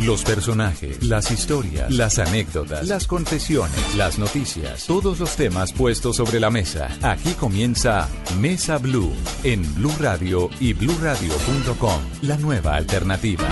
[0.00, 6.38] Los personajes, las historias, las anécdotas, las confesiones, las noticias, todos los temas puestos sobre
[6.38, 6.90] la mesa.
[7.02, 8.06] Aquí comienza
[8.38, 9.10] Mesa Blue
[9.42, 13.48] en Blue Radio y bluradio.com, la nueva alternativa.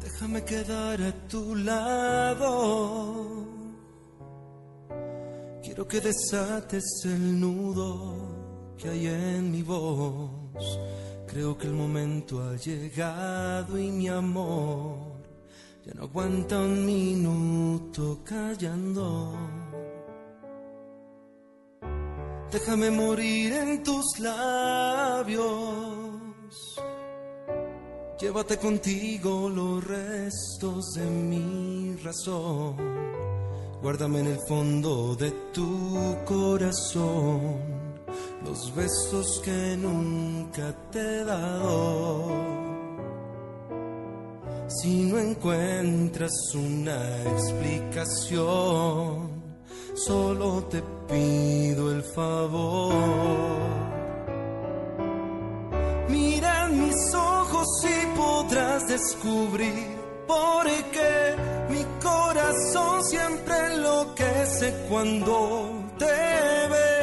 [0.00, 3.44] Déjame quedar a tu lado.
[5.62, 8.33] Quiero que desates el nudo
[8.78, 10.78] que hay en mi voz.
[11.26, 15.14] Creo que el momento ha llegado y mi amor
[15.84, 19.36] ya no aguanta un minuto callando.
[22.50, 25.44] Déjame morir en tus labios.
[28.18, 32.76] Llévate contigo los restos de mi razón.
[33.82, 37.83] Guárdame en el fondo de tu corazón
[38.44, 42.64] los besos que nunca te he dado.
[44.68, 49.42] Si no encuentras una explicación,
[49.94, 52.92] solo te pido el favor.
[56.08, 61.36] Mira mis ojos y podrás descubrir por qué
[61.70, 66.93] mi corazón siempre enloquece cuando te ve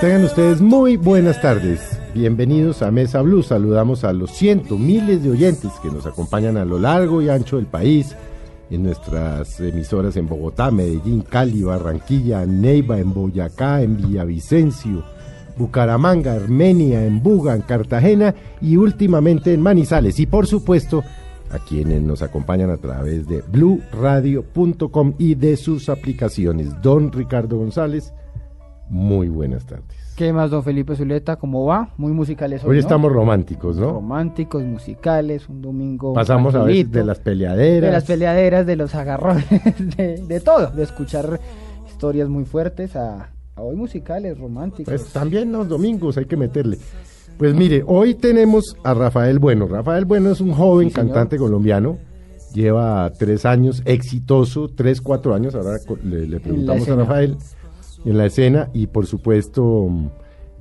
[0.00, 2.00] Tengan ustedes muy buenas tardes.
[2.12, 3.44] Bienvenidos a Mesa Blue.
[3.44, 7.58] Saludamos a los cientos, miles de oyentes que nos acompañan a lo largo y ancho
[7.58, 8.16] del país
[8.70, 15.04] en nuestras emisoras en Bogotá, Medellín, Cali, Barranquilla, Neiva, en Boyacá, en Villavicencio,
[15.56, 20.18] Bucaramanga, Armenia, en Buga, en Cartagena y últimamente en Manizales.
[20.18, 21.04] Y por supuesto,
[21.52, 26.80] a quienes nos acompañan a través de bluradio.com y de sus aplicaciones.
[26.82, 28.12] Don Ricardo González,
[28.88, 30.02] muy buenas tardes.
[30.16, 31.36] ¿Qué más, don Felipe Zuleta?
[31.36, 31.94] ¿Cómo va?
[31.96, 32.70] Muy musicales hoy.
[32.70, 33.92] Hoy estamos románticos, ¿no?
[33.92, 36.12] Románticos, musicales, un domingo.
[36.12, 37.82] Pasamos a ver de las peleaderas.
[37.82, 39.46] De las peleaderas, de los agarrones,
[39.96, 41.40] de, todo, de escuchar
[41.88, 44.92] historias muy fuertes a, a hoy musicales, románticos.
[44.92, 46.78] Pues también los domingos hay que meterle.
[47.38, 49.66] Pues mire, hoy tenemos a Rafael Bueno.
[49.66, 51.98] Rafael Bueno es un joven cantante colombiano,
[52.54, 57.36] lleva tres años, exitoso, tres, cuatro años, ahora le, preguntamos a Rafael
[58.04, 59.88] en la escena y por supuesto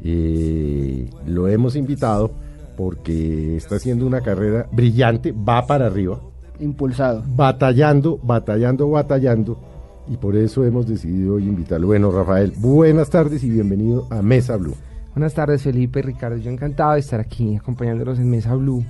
[0.03, 2.31] eh, lo hemos invitado
[2.77, 6.19] porque está haciendo una carrera brillante, va para arriba.
[6.59, 7.23] Impulsado.
[7.35, 9.59] Batallando, batallando, batallando.
[10.07, 11.87] Y por eso hemos decidido hoy invitarlo.
[11.87, 14.75] Bueno, Rafael, buenas tardes y bienvenido a Mesa Blue.
[15.13, 18.85] Buenas tardes Felipe, Ricardo, yo encantado de estar aquí acompañándolos en Mesa Blue,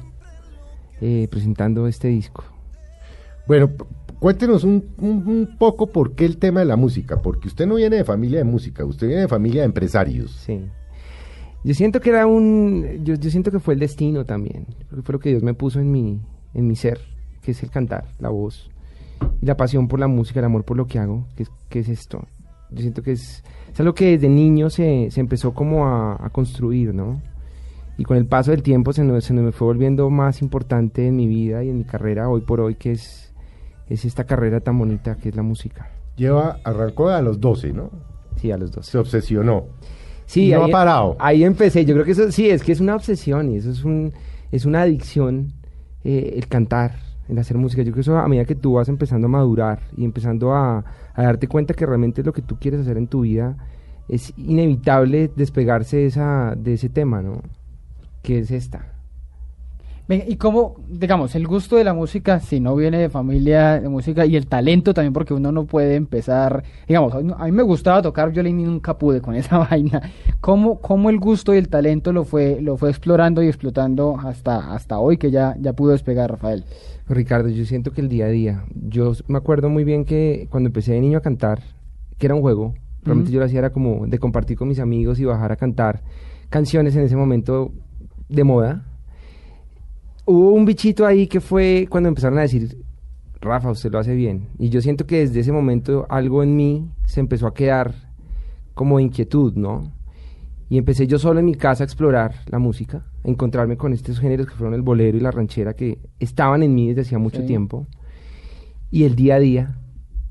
[1.02, 2.44] eh, presentando este disco.
[3.48, 3.72] Bueno,
[4.20, 8.04] cuéntenos un, poco por qué el tema de la música, porque usted no viene de
[8.04, 10.32] familia de música, usted viene de familia de empresarios.
[10.46, 10.62] Sí.
[11.64, 15.20] Yo siento que era un, yo, siento que fue el destino también, porque fue lo
[15.20, 16.22] que Dios me puso en mi,
[16.54, 17.00] en mi ser,
[17.42, 18.70] que es el cantar, la voz,
[19.42, 21.90] y la pasión por la música, el amor por lo que hago, que, que es
[21.90, 22.28] esto.
[22.70, 23.44] Yo siento que es
[23.74, 27.22] es algo que desde niño se, se empezó como a, construir, ¿no?
[27.98, 31.16] Y con el paso del tiempo se, nos, se me fue volviendo más importante en
[31.16, 33.34] mi vida y en mi carrera hoy por hoy, que es,
[33.88, 35.90] es esta carrera tan bonita que es la música.
[36.16, 37.90] Lleva, arrancó a los 12, ¿no?
[38.36, 38.92] Sí, a los 12.
[38.92, 39.68] Se obsesionó.
[40.26, 41.16] Sí, no ha parado.
[41.20, 41.86] Ahí empecé.
[41.86, 44.14] Yo creo que eso sí, es que es una obsesión y eso es, un,
[44.52, 45.54] es una adicción
[46.04, 46.96] eh, el cantar,
[47.32, 47.82] el hacer música.
[47.82, 50.84] Yo creo que eso a medida que tú vas empezando a madurar y empezando a,
[51.14, 53.56] a darte cuenta que realmente lo que tú quieres hacer en tu vida
[54.10, 57.42] es inevitable despegarse de, esa, de ese tema, ¿no?
[58.22, 58.91] Que es esta.
[60.16, 64.26] Y cómo, digamos, el gusto de la música, si no viene de familia de música,
[64.26, 68.32] y el talento también, porque uno no puede empezar, digamos, a mí me gustaba tocar
[68.32, 70.02] violín y nunca pude con esa vaina.
[70.42, 74.74] ¿Cómo, cómo el gusto y el talento lo fue, lo fue explorando y explotando hasta,
[74.74, 76.66] hasta hoy que ya, ya pudo despegar, Rafael?
[77.08, 80.68] Ricardo, yo siento que el día a día, yo me acuerdo muy bien que cuando
[80.68, 81.62] empecé de niño a cantar,
[82.18, 85.20] que era un juego, realmente yo lo hacía era como de compartir con mis amigos
[85.20, 86.02] y bajar a cantar
[86.50, 87.72] canciones en ese momento
[88.30, 88.86] de moda.
[90.26, 92.78] Hubo un bichito ahí que fue cuando empezaron a decir,
[93.42, 94.50] Rafa, usted lo hace bien.
[94.60, 97.96] Y yo siento que desde ese momento algo en mí se empezó a quedar
[98.76, 99.92] como inquietud, ¿no?
[100.70, 104.20] Y empecé yo solo en mi casa a explorar la música, a encontrarme con estos
[104.20, 107.44] géneros que fueron el bolero y la ranchera que estaban en mí desde hacía mucho
[107.44, 107.88] tiempo.
[108.92, 109.80] Y el día a día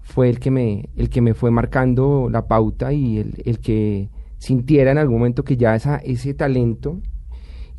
[0.02, 4.08] fue el que me, el que me fue marcando la pauta y el, el que
[4.38, 7.00] sintiera en algún momento que ya esa, ese talento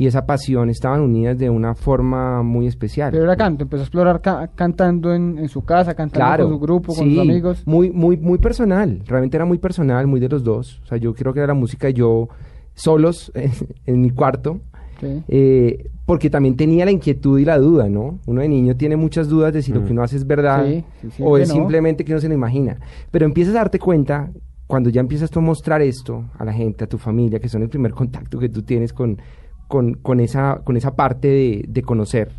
[0.02, 3.12] y esa pasión estaban unidas de una forma muy especial.
[3.12, 6.54] Pero era canto, empezó a explorar ca- cantando en, en su casa, cantando Claro, con
[6.54, 7.62] su grupo, con sí, sus amigos.
[7.68, 9.04] Muy, muy, muy personal.
[9.06, 10.82] Realmente era muy personal, muy de los dos.
[10.84, 12.30] O sea, yo creo que era la música y yo
[12.74, 13.32] solos
[13.86, 14.60] en mi cuarto.
[15.00, 15.24] Sí.
[15.28, 18.20] eh, porque también tenía la inquietud y la duda, ¿no?
[18.26, 20.84] Uno de niño tiene muchas dudas de si lo que uno hace es verdad Sí,
[21.02, 21.56] sí, sí, o es no.
[21.56, 22.78] simplemente que uno se lo imagina.
[23.12, 24.30] Pero empiezas a darte cuenta
[24.68, 27.62] cuando ya empiezas tú a mostrar esto a la gente, a tu familia, que son
[27.62, 29.18] el primer contacto que tú tienes con,
[29.72, 32.34] con, con esa, con esa parte de, de conocer,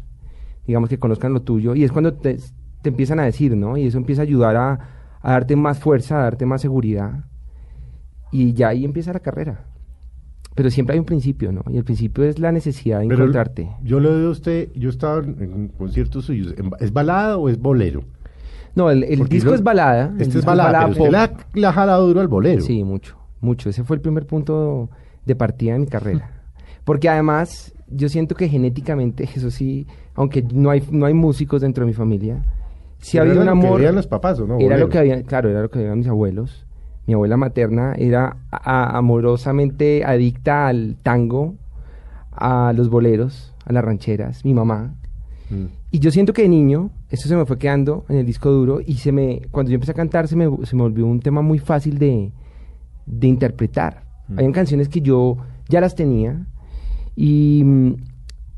[0.66, 2.36] digamos que conozcan lo tuyo, y es cuando te,
[2.82, 3.76] te empiezan a decir, ¿no?
[3.78, 4.78] Y eso empieza a ayudar a,
[5.22, 7.24] a darte más fuerza, a darte más seguridad,
[8.30, 9.64] y ya ahí empieza la carrera.
[10.54, 11.62] Pero siempre hay un principio, ¿no?
[11.70, 13.70] Y el principio es la necesidad de Pero encontrarte.
[13.82, 17.48] yo lo veo a usted, yo estaba en un concierto suyo, ¿en- ¿es balada o
[17.48, 18.04] es bolero?
[18.74, 20.14] No, el, el Porque disco yo- es balada.
[20.18, 22.60] Este es balada, pero usted la, la ha jalado duro al bolero.
[22.62, 23.70] Sí, mucho, mucho.
[23.70, 24.90] Ese fue el primer punto
[25.24, 26.41] de partida de mi carrera.
[26.84, 31.84] Porque además, yo siento que genéticamente, eso sí, aunque no hay, no hay músicos dentro
[31.84, 32.44] de mi familia,
[32.98, 33.94] sí Pero había un era lo que amor.
[33.94, 34.58] los papás, ¿o no?
[34.58, 36.66] Era lo que había, claro, era lo que veían mis abuelos.
[37.06, 41.54] Mi abuela materna era a- amorosamente adicta al tango,
[42.30, 44.94] a los boleros, a las rancheras, mi mamá.
[45.50, 45.64] Mm.
[45.90, 48.80] Y yo siento que de niño, eso se me fue quedando en el disco duro
[48.84, 51.42] y se me, cuando yo empecé a cantar se me, se me volvió un tema
[51.42, 52.32] muy fácil de,
[53.04, 54.04] de interpretar.
[54.28, 54.38] Mm.
[54.38, 55.36] Habían canciones que yo
[55.68, 56.46] ya las tenía
[57.16, 57.64] y,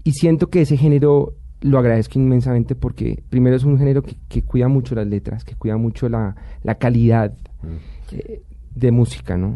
[0.05, 4.43] y siento que ese género lo agradezco inmensamente porque primero es un género que, que
[4.43, 8.17] cuida mucho las letras, que cuida mucho la, la calidad Mm.
[8.17, 8.43] eh,
[8.75, 9.55] de música, ¿no?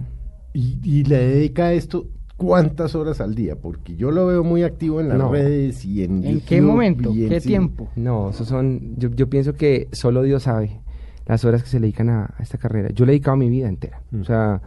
[0.54, 2.06] Y, y le dedica a esto
[2.38, 5.30] cuántas horas al día, porque yo lo veo muy activo en las No.
[5.30, 7.10] redes y en ¿En qué momento?
[7.12, 7.90] en- ¿Qué tiempo?
[7.96, 10.80] No, eso son, yo, yo pienso que solo Dios sabe
[11.26, 12.88] las horas que se le dedican a, a esta carrera.
[12.94, 14.00] Yo le he dedicado mi vida entera.
[14.12, 14.20] Mm.
[14.22, 14.62] O sea,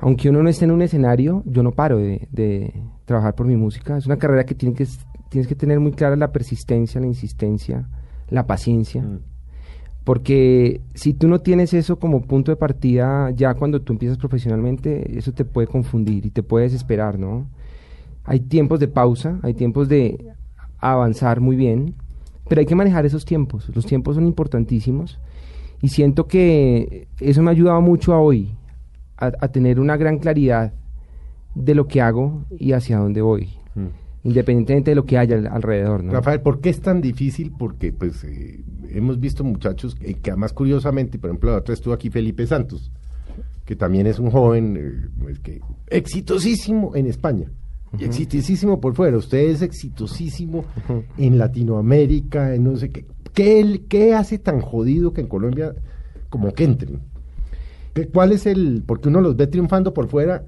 [0.00, 2.72] aunque uno no esté en un escenario, yo no paro de, de
[3.04, 3.96] trabajar por mi música.
[3.96, 7.06] Es una carrera que, tiene que s- tienes que tener muy clara la persistencia, la
[7.06, 7.88] insistencia,
[8.28, 9.02] la paciencia.
[9.02, 9.20] Mm.
[10.04, 15.18] Porque si tú no tienes eso como punto de partida, ya cuando tú empiezas profesionalmente,
[15.18, 17.46] eso te puede confundir y te puede desesperar, ¿no?
[18.24, 20.32] Hay tiempos de pausa, hay tiempos de
[20.78, 21.94] avanzar muy bien,
[22.48, 23.70] pero hay que manejar esos tiempos.
[23.74, 25.18] Los tiempos son importantísimos
[25.82, 28.54] y siento que eso me ha ayudado mucho a hoy,
[29.20, 30.72] a, a tener una gran claridad
[31.54, 33.86] de lo que hago y hacia dónde voy, Mm.
[34.24, 36.12] independientemente de lo que haya al- alrededor, ¿no?
[36.12, 37.52] Rafael, ¿por qué es tan difícil?
[37.58, 41.94] Porque pues eh, hemos visto muchachos eh, que además curiosamente, por ejemplo, la otra estuvo
[41.94, 42.90] aquí Felipe Santos,
[43.64, 47.50] que también es un joven eh, pues, que exitosísimo en España.
[47.98, 50.64] Y exitosísimo por fuera, usted es exitosísimo
[51.18, 53.04] en Latinoamérica, en no sé qué.
[53.34, 55.74] ¿Qué, qué hace tan jodido que en Colombia
[56.28, 57.00] como que entren?
[57.94, 58.82] ¿Qué- ¿Cuál es el...?
[58.86, 60.44] Porque uno los ve triunfando por fuera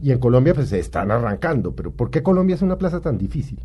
[0.00, 3.18] y en Colombia pues se están arrancando, pero ¿por qué Colombia es una plaza tan
[3.18, 3.60] difícil?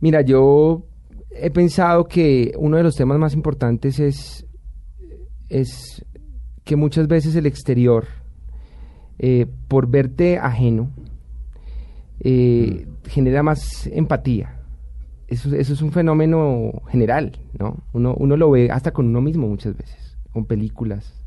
[0.00, 0.84] Mira, yo
[1.30, 4.46] he pensado que uno de los temas más importantes es,
[5.48, 6.04] es
[6.62, 8.04] que muchas veces el exterior,
[9.18, 10.90] eh, por verte ajeno,
[12.20, 14.60] eh, genera más empatía.
[15.26, 17.82] Eso, eso es un fenómeno general, ¿no?
[17.92, 21.23] Uno, uno lo ve hasta con uno mismo muchas veces, con películas.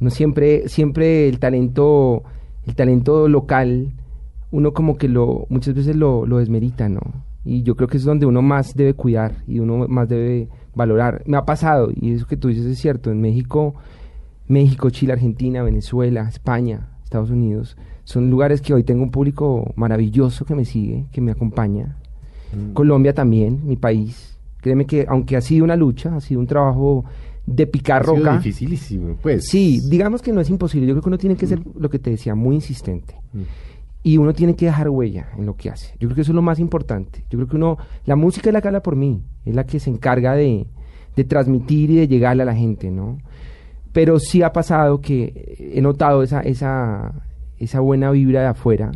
[0.00, 2.22] Uno siempre, siempre el talento,
[2.66, 3.92] el talento local,
[4.50, 7.00] uno como que lo, muchas veces lo, lo desmerita, ¿no?
[7.44, 11.22] Y yo creo que es donde uno más debe cuidar y uno más debe valorar.
[11.26, 13.74] Me ha pasado, y eso que tú dices es cierto, en México,
[14.46, 20.44] México, Chile, Argentina, Venezuela, España, Estados Unidos, son lugares que hoy tengo un público maravilloso
[20.44, 21.96] que me sigue, que me acompaña.
[22.74, 24.38] Colombia también, mi país.
[24.60, 27.04] Créeme que aunque ha sido una lucha, ha sido un trabajo
[27.50, 28.36] de picar roca.
[28.36, 29.48] dificilísimo, pues.
[29.48, 30.86] Sí, digamos que no es imposible.
[30.86, 33.16] Yo creo que uno tiene que ser, lo que te decía, muy insistente.
[33.32, 33.42] Mm.
[34.02, 35.92] Y uno tiene que dejar huella en lo que hace.
[35.98, 37.24] Yo creo que eso es lo más importante.
[37.28, 37.76] Yo creo que uno,
[38.06, 40.66] la música es la que habla por mí, es la que se encarga de,
[41.16, 43.18] de transmitir y de llegarle a la gente, ¿no?
[43.92, 47.12] Pero sí ha pasado que he notado esa, esa,
[47.58, 48.92] esa buena vibra de afuera,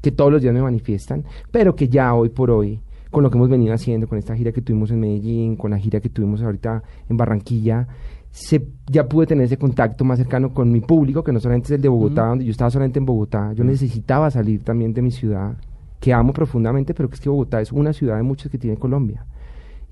[0.00, 3.38] que todos los días me manifiestan, pero que ya hoy por hoy, con lo que
[3.38, 6.42] hemos venido haciendo, con esta gira que tuvimos en Medellín, con la gira que tuvimos
[6.42, 7.86] ahorita en Barranquilla,
[8.30, 11.72] se, ya pude tener ese contacto más cercano con mi público, que no solamente es
[11.72, 15.10] el de Bogotá, donde yo estaba solamente en Bogotá, yo necesitaba salir también de mi
[15.10, 15.56] ciudad,
[15.98, 18.76] que amo profundamente, pero que es que Bogotá es una ciudad de muchas que tiene
[18.76, 19.26] Colombia.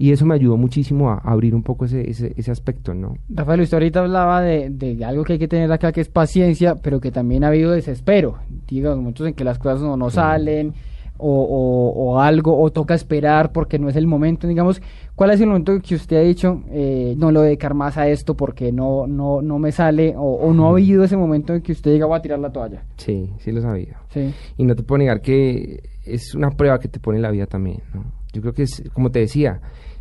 [0.00, 3.16] Y eso me ayudó muchísimo a, abrir un poco ese, ese, ese aspecto, ¿no?
[3.28, 6.76] Rafael, usted ahorita hablaba de, de algo que hay que tener acá, que es paciencia,
[6.76, 8.36] pero que también ha habido desespero.
[8.68, 10.72] Digamos, muchos en que las cosas no, no salen,
[11.18, 14.80] o, o- o algo, o toca esperar porque no es el momento, digamos,
[15.14, 17.96] ¿cuál es el momento que usted ha dicho, eh, no lo voy a dedicar más
[17.98, 21.54] a esto porque no, no, no me sale, o, o no ha habido ese momento
[21.54, 22.84] en que usted diga, voy a tirar la toalla?
[22.96, 23.98] Sí, sí lo sabía.
[24.10, 24.32] Sí.
[24.56, 27.82] Y no te puedo negar que es una prueba que te pone la vida también,
[27.92, 28.04] ¿no?
[28.32, 29.60] Yo creo que es, como te decía,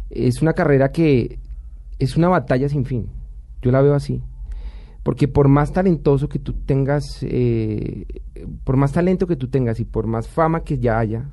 [0.09, 1.39] es una carrera que
[2.00, 3.07] es una batalla sin fin.
[3.62, 4.21] Yo la veo así.
[5.08, 8.06] Porque por más talentoso que tú tengas, eh,
[8.66, 11.30] por más talento que tú tengas y por más fama que ya haya,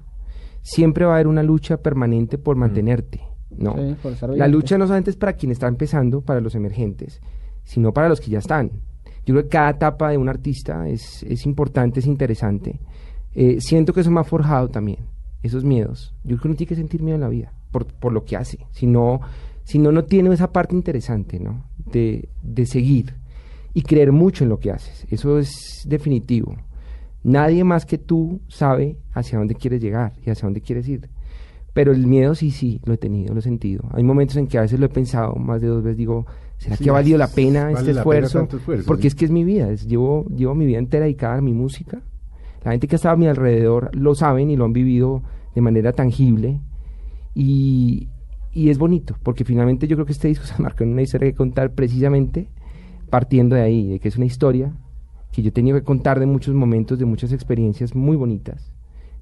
[0.63, 3.75] siempre va a haber una lucha permanente por mantenerte, ¿no?
[3.75, 7.21] Sí, por estar La lucha no solamente es para quien está empezando, para los emergentes,
[7.65, 8.71] sino para los que ya están.
[9.27, 12.79] Yo creo que cada etapa de un artista es, es importante, es interesante.
[13.35, 15.01] Eh, siento que eso me ha forjado también,
[15.43, 16.15] esos miedos.
[16.23, 18.37] Yo creo que uno tiene que sentir miedo en la vida, por, por lo que
[18.37, 18.69] hace.
[18.71, 19.21] Si no,
[19.65, 21.65] si no, no tiene esa parte interesante, ¿no?
[21.85, 23.24] De, de seguir
[23.75, 25.07] y creer mucho en lo que haces.
[25.11, 26.55] Eso es definitivo.
[27.25, 31.09] Nadie más que tú sabe hacia dónde quieres llegar y hacia dónde quieres ir.
[31.73, 33.83] Pero el miedo sí, sí, lo he tenido, lo he sentido.
[33.93, 36.25] Hay momentos en que a veces lo he pensado más de dos veces, digo,
[36.59, 38.47] ¿será Sí, que ha valido la pena vale este la esfuerzo?
[38.87, 39.09] Porque sí.
[39.09, 42.01] es que es mi vida, es- llevo, llevo mi vida entera dedicada a mi música.
[42.63, 45.23] La gente que está a mi alrededor lo saben y lo han vivido
[45.55, 46.61] de manera tangible.
[47.35, 48.09] Y,
[48.53, 51.29] y es bonito, porque finalmente yo creo que este disco se marca en una historia
[51.31, 52.49] que contar precisamente
[53.11, 54.73] partiendo de ahí, de que es una historia
[55.33, 58.71] que yo he tenido que contar de muchos momentos, de muchas experiencias muy bonitas,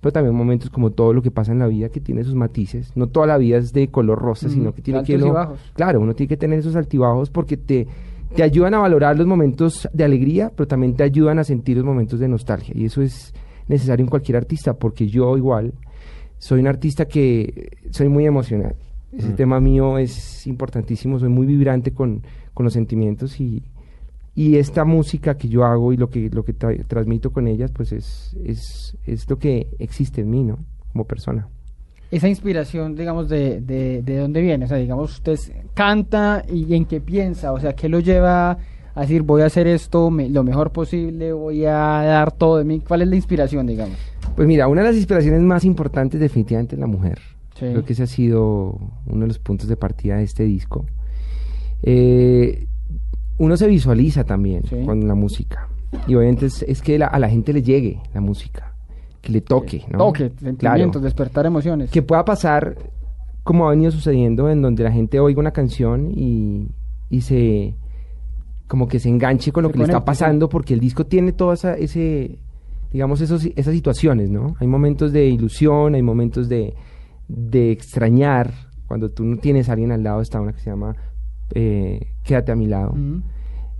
[0.01, 2.93] pero también momentos como todo lo que pasa en la vida que tiene sus matices.
[2.97, 5.61] No toda la vida es de color rosa, Mm, sino que tiene que uno- bajos.
[5.75, 7.87] Claro, uno tiene que tener esos altibajos porque te,
[8.35, 11.87] te ayudan a valorar los momentos de alegría, pero también te ayudan a sentir los
[11.87, 12.75] momentos de nostalgia.
[12.77, 13.33] Y eso es
[13.69, 15.73] necesario en cualquier artista, porque yo igual
[16.39, 18.75] soy un artista que soy muy emocional.
[19.13, 19.37] Ese Mm.
[19.37, 22.23] tema mío es importantísimo, soy muy vibrante con,
[22.55, 23.63] con los sentimientos y,
[24.35, 27.71] y esta música que yo hago y lo que, lo que tra- transmito con ellas,
[27.71, 30.59] pues es, es, es lo que existe en mí, ¿no?
[30.93, 31.49] Como persona.
[32.11, 35.39] Esa inspiración, digamos, de, de, de dónde viene, o sea, digamos, usted
[35.75, 38.59] canta y en qué piensa, o sea, ¿qué lo lleva
[38.95, 42.65] a decir, voy a hacer esto me- lo mejor posible, voy a dar todo de
[42.65, 42.81] mí?
[42.87, 43.97] ¿Cuál es la inspiración, digamos?
[44.37, 47.19] Pues mira, una de las inspiraciones más importantes definitivamente es la mujer.
[47.55, 47.67] Sí.
[47.67, 50.85] Creo que ese ha sido uno de los puntos de partida de este disco.
[51.83, 52.67] Eh,
[53.39, 54.85] uno se visualiza también Sí.
[54.85, 55.69] con la música.
[56.07, 58.75] Y obviamente es, es que la- a la gente le llegue la música,
[59.21, 59.85] que le toque.
[59.91, 59.99] ¿no?
[59.99, 61.01] Toque, sentimientos, Claro.
[61.01, 61.91] despertar emociones.
[61.91, 62.77] Que pueda pasar
[63.43, 66.69] como ha venido sucediendo, en donde la gente oiga una canción y,
[67.11, 67.75] y se
[68.69, 70.05] como que se enganche con lo Se que le está sí.
[70.07, 72.39] pasando, porque el disco tiene todas esa, ese,
[72.91, 74.55] digamos, esos, esas situaciones, ¿no?
[74.61, 76.73] Hay momentos de ilusión, hay momentos de,
[77.29, 78.51] de extrañar,
[78.87, 80.97] cuando tú no tienes a alguien al lado, está una que se llama
[81.55, 82.95] eh, Quédate a mi lado,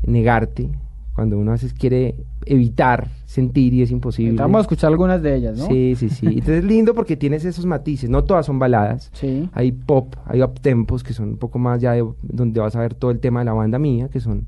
[0.05, 0.71] negarte,
[1.15, 2.15] cuando uno a veces quiere
[2.47, 4.41] evitar sentir y es imposible.
[4.41, 5.67] Vamos a escuchar algunas de ellas, ¿no?
[5.67, 6.27] Sí, sí, sí.
[6.27, 8.09] Entonces es lindo porque tienes esos matices.
[8.09, 9.11] No todas son baladas.
[9.13, 9.49] Sí.
[9.53, 12.95] Hay pop, hay uptempos que son un poco más ya de, donde vas a ver
[12.95, 14.47] todo el tema de la banda mía, que son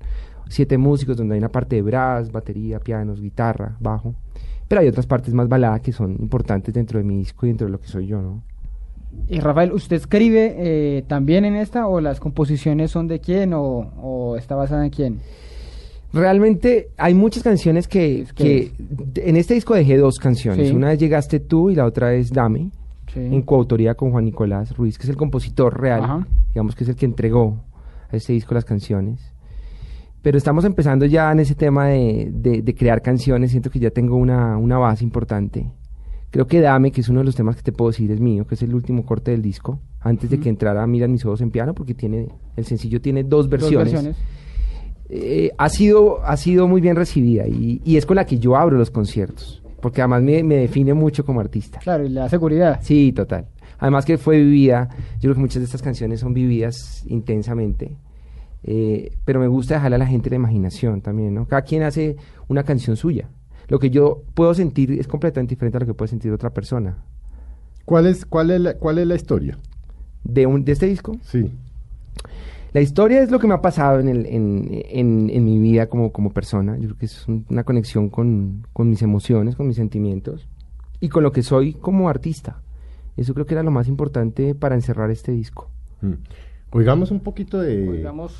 [0.48, 4.14] siete músicos donde hay una parte de brass, batería, pianos, guitarra, bajo.
[4.66, 7.66] Pero hay otras partes más baladas que son importantes dentro de mi disco y dentro
[7.66, 8.42] de lo que soy yo, ¿no?
[9.28, 13.60] Y Rafael, ¿usted escribe eh, también en esta o las composiciones son de quién o,
[14.02, 15.20] o está basada en quién?
[16.12, 18.26] Realmente hay muchas canciones que,
[19.16, 20.68] en este disco dejé dos canciones.
[20.68, 20.74] Sí.
[20.74, 22.70] Una es Llegaste tú y la otra es Dame,
[23.12, 23.20] Sí.
[23.20, 26.26] en coautoría con Juan Nicolás Ruiz, que es el compositor real, Ajá.
[26.48, 27.58] digamos que es el que entregó
[28.10, 29.20] a este disco las canciones.
[30.22, 33.90] Pero estamos empezando ya en ese tema de, de- de crear canciones, siento que ya
[33.90, 35.66] tengo una, una base importante.
[36.34, 38.44] Creo que Dame, que es uno de los temas que te puedo decir, es mío,
[38.44, 41.52] que es el último corte del disco, antes de que entrara Miran mis ojos en
[41.52, 42.26] piano, porque tiene
[42.56, 44.16] el sencillo tiene dos Dos versiones.
[45.08, 48.56] Eh, ha, sido, ha sido muy bien recibida y, y es con la que yo
[48.56, 51.78] abro los conciertos, porque además me, me define mucho como artista.
[51.78, 52.80] Claro, y le da seguridad.
[52.82, 53.46] Sí, total.
[53.78, 54.88] Además que fue vivida,
[55.20, 57.96] yo creo que muchas de estas canciones son vividas intensamente,
[58.64, 61.46] eh, pero me gusta dejarle a la gente la imaginación también, ¿no?
[61.46, 62.16] Cada quien hace
[62.48, 63.28] una canción suya.
[63.68, 66.98] Lo que yo puedo sentir es completamente diferente a lo que puede sentir otra persona.
[67.84, 69.58] ¿Cuál es, cuál es, la, cuál es la historia?
[70.24, 71.50] De, un, de este disco, Sí.
[72.72, 75.86] La historia es lo que me ha pasado en, el, en, en- en mi vida
[75.88, 76.76] como, como persona.
[76.76, 80.48] Yo creo que es un- una conexión con, con mis emociones, con mis sentimientos
[80.98, 82.62] y con lo que soy como artista.
[83.16, 85.68] Eso creo que era lo más importante para encerrar este disco.
[86.02, 86.14] Mm.
[86.72, 87.92] Oigamos un poquito de...
[87.92, 88.34] Digamos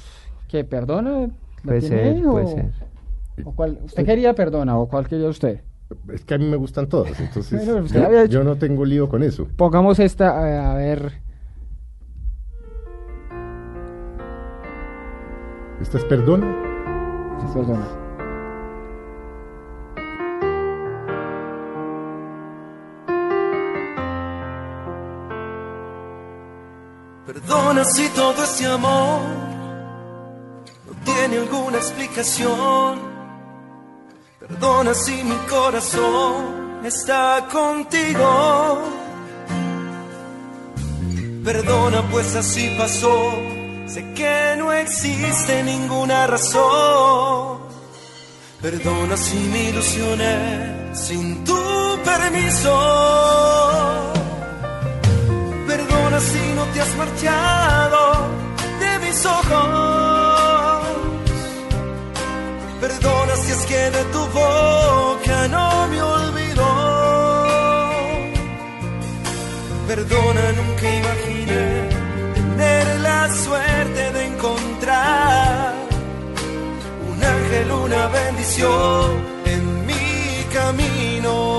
[0.48, 1.20] que perdona.
[1.28, 1.30] ¿la
[1.62, 2.72] Puede tiene ser, ahí puede o- ser.
[3.36, 5.60] ¿Usted quería perdona o cuál quería usted?
[6.12, 7.62] Es que a mí me gustan todas, entonces
[8.30, 9.48] yo, no tengo lío con eso.
[9.56, 11.20] Pongamos esta, a ver.
[15.80, 16.46] ¿Esta es perdona?
[17.40, 17.86] Sí, es perdona.
[27.26, 29.20] Perdona si todo este amor
[30.86, 33.13] no tiene alguna explicación
[34.48, 38.78] Perdona si mi corazón está contigo.
[41.42, 43.32] Perdona pues así pasó.
[43.86, 47.60] Sé que no existe ninguna razón.
[48.60, 51.58] Perdona si me ilusioné sin tu
[52.04, 52.74] permiso.
[55.66, 58.28] Perdona si no te has marchado
[58.80, 59.93] de mis ojos.
[62.84, 66.72] Perdona si es que de tu boca no me olvidó.
[69.88, 71.64] Perdona, nunca imaginé
[72.34, 75.74] tener la suerte de encontrar
[77.10, 79.06] un ángel, una bendición
[79.46, 81.53] en mi camino.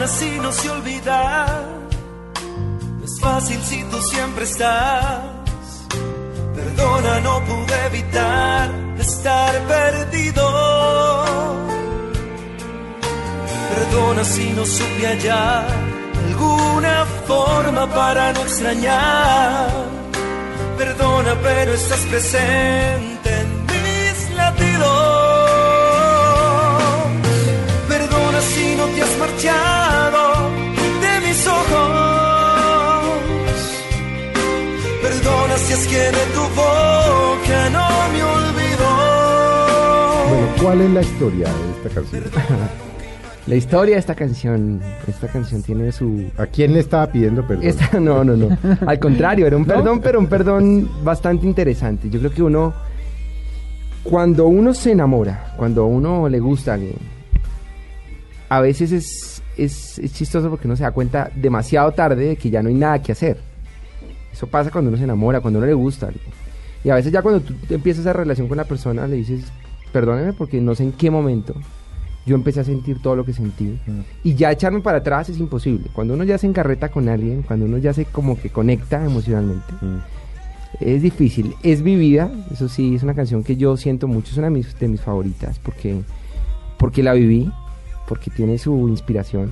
[0.00, 1.62] Perdona si no se olvida,
[3.04, 5.20] es fácil si tú siempre estás.
[6.54, 10.44] Perdona, no pude evitar estar perdido.
[13.74, 15.66] Perdona si no supe hallar
[16.28, 19.68] alguna forma para no extrañar.
[20.78, 24.88] Perdona, pero estás presente en mis latidos.
[27.86, 29.79] Perdona si no te has marchado
[35.60, 38.90] Perdona si es que de tu boca no me olvidó.
[40.28, 42.24] Bueno, ¿cuál es la historia de esta canción?
[43.46, 46.30] La historia de esta canción, esta canción tiene su...
[46.36, 47.66] ¿A quién le estaba pidiendo perdón?
[47.66, 48.56] Esta, no, no, no.
[48.86, 52.08] Al contrario, era un perdón, pero un perdón bastante interesante.
[52.10, 52.72] Yo creo que uno,
[54.04, 56.94] cuando uno se enamora, cuando a uno le gusta a alguien,
[58.50, 62.50] a veces es, es, es chistoso porque uno se da cuenta demasiado tarde de que
[62.50, 63.49] ya no hay nada que hacer.
[64.32, 66.20] Eso pasa cuando uno se enamora, cuando uno le gusta algo.
[66.84, 69.44] Y a veces ya cuando tú empiezas esa relación con la persona, le dices,
[69.92, 71.54] perdóneme porque no sé en qué momento
[72.26, 73.78] yo empecé a sentir todo lo que sentí.
[74.22, 75.90] Y ya echarme para atrás es imposible.
[75.92, 79.72] Cuando uno ya se encarreta con alguien, cuando uno ya se como que conecta emocionalmente,
[79.80, 79.98] Mm.
[80.80, 81.54] es difícil.
[81.62, 84.78] Es vivida, eso sí, es una canción que yo siento mucho, es una de mis,
[84.78, 86.02] de mis favoritas porque,
[86.78, 87.50] porque la viví,
[88.06, 89.50] porque tiene su inspiración.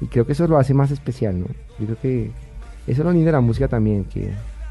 [0.00, 1.46] Y creo que eso lo hace más especial, ¿no?
[1.78, 2.30] Yo creo que
[2.90, 4.30] eso es lo lindo de la música también, que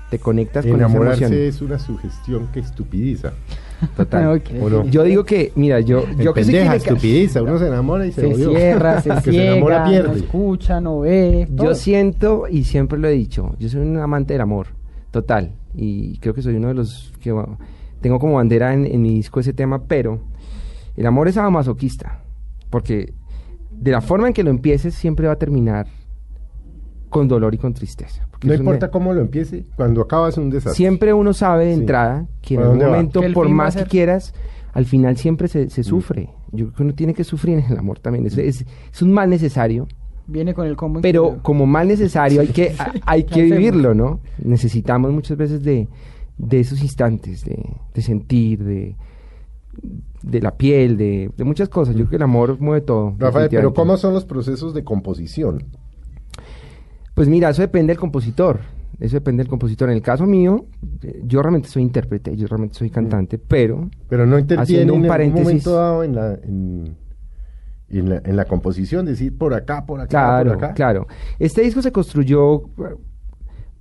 [0.10, 1.44] te conectas con esa Enamorarse emoción.
[1.44, 3.32] es una sugestión que estupidiza.
[3.96, 4.42] Total.
[4.90, 7.42] Yo digo que, mira, yo, yo que pendeja, química- estupidiza.
[7.44, 10.26] Uno se enamora y se, Se cierra, se que se enamora ciega, no pierde.
[10.26, 11.48] escucha, no ve.
[11.52, 14.68] Yo siento y siempre lo he dicho, yo soy un amante del amor,
[15.12, 17.58] total, y creo que soy uno de los que bueno,
[18.02, 20.20] tengo como bandera en, en mi disco ese tema, pero
[20.98, 22.20] el amor es masoquista,
[22.70, 23.14] porque
[23.72, 25.88] de la forma en que lo empieces siempre va a terminar
[27.10, 28.28] con dolor y con tristeza.
[28.44, 30.74] No importa cómo lo empiece, cuando acabas un desastre.
[30.76, 31.80] Siempre uno sabe de Sí.
[31.82, 34.34] entrada que en ¿Para algún momento, Que por más que quieras,
[34.74, 36.30] al final siempre se, se sufre.
[36.52, 38.26] Yo creo que uno tiene que sufrir en el amor también.
[38.26, 39.88] Es, es- es un mal necesario,
[40.28, 41.02] Viene con el combo.
[41.02, 41.44] pero incluido.
[41.44, 44.20] como mal necesario hay que, a- hay que vivirlo, ¿no?
[44.38, 45.88] Necesitamos muchas veces de,
[46.38, 48.96] de esos instantes, de, de sentir, de,
[50.22, 51.96] de la piel, de, de muchas cosas.
[51.96, 53.16] Yo creo que el amor mueve todo.
[53.18, 53.74] Rafael, pero.
[53.74, 55.66] ¿cómo son los procesos de composición?
[57.20, 58.62] Pues mira, eso depende del compositor.
[58.98, 59.90] Eso depende del compositor.
[59.90, 60.68] En el caso mío,
[61.26, 65.44] yo realmente soy intérprete, yo realmente soy cantante, pero Pero no Haciendo un en paréntesis.
[65.46, 66.96] momento dado en la, en,
[67.90, 70.74] en la, en la composición, decir por acá, por acá, Claro, por acá.
[70.74, 71.08] claro.
[71.40, 72.96] Este disco se construyó eh,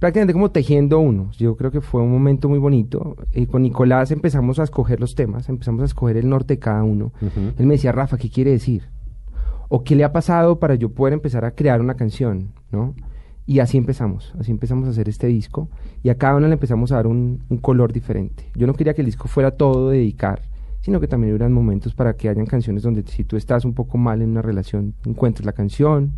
[0.00, 1.30] prácticamente como tejiendo uno.
[1.38, 3.14] Yo creo que fue un momento muy bonito.
[3.30, 6.82] Eh, con Nicolás empezamos a escoger los temas, empezamos a escoger el norte de cada
[6.82, 7.12] uno.
[7.56, 8.88] Él me decía, Rafa, ¿qué quiere decir?
[9.68, 12.48] ¿O qué le ha pasado para yo poder empezar a crear una canción?
[12.72, 12.94] ¿no?
[13.48, 15.70] Y así empezamos, así empezamos a hacer este disco.
[16.02, 18.44] Y a cada uno le empezamos a dar un, un color diferente.
[18.54, 20.42] Yo no quería que el disco fuera todo de dedicar,
[20.82, 23.96] sino que también hubieran momentos para que hayan canciones donde si tú estás un poco
[23.96, 26.12] mal en una relación, encuentres la canción.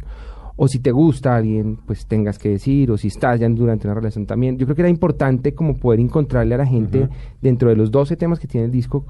[0.57, 3.95] O si te gusta alguien, pues tengas que decir, o si estás ya durante una
[3.95, 4.59] relación también.
[4.59, 7.09] Yo creo que era importante como poder encontrarle a la gente
[7.41, 9.07] dentro de los 12 temas que tiene el disco,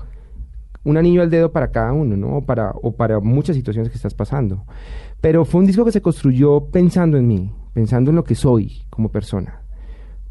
[0.84, 2.36] un anillo al dedo para cada uno, ¿no?
[2.36, 4.64] O para, o para muchas situaciones que estás pasando.
[5.22, 8.82] Pero fue un disco que se construyó pensando en mí, pensando en lo que soy
[8.90, 9.62] como persona.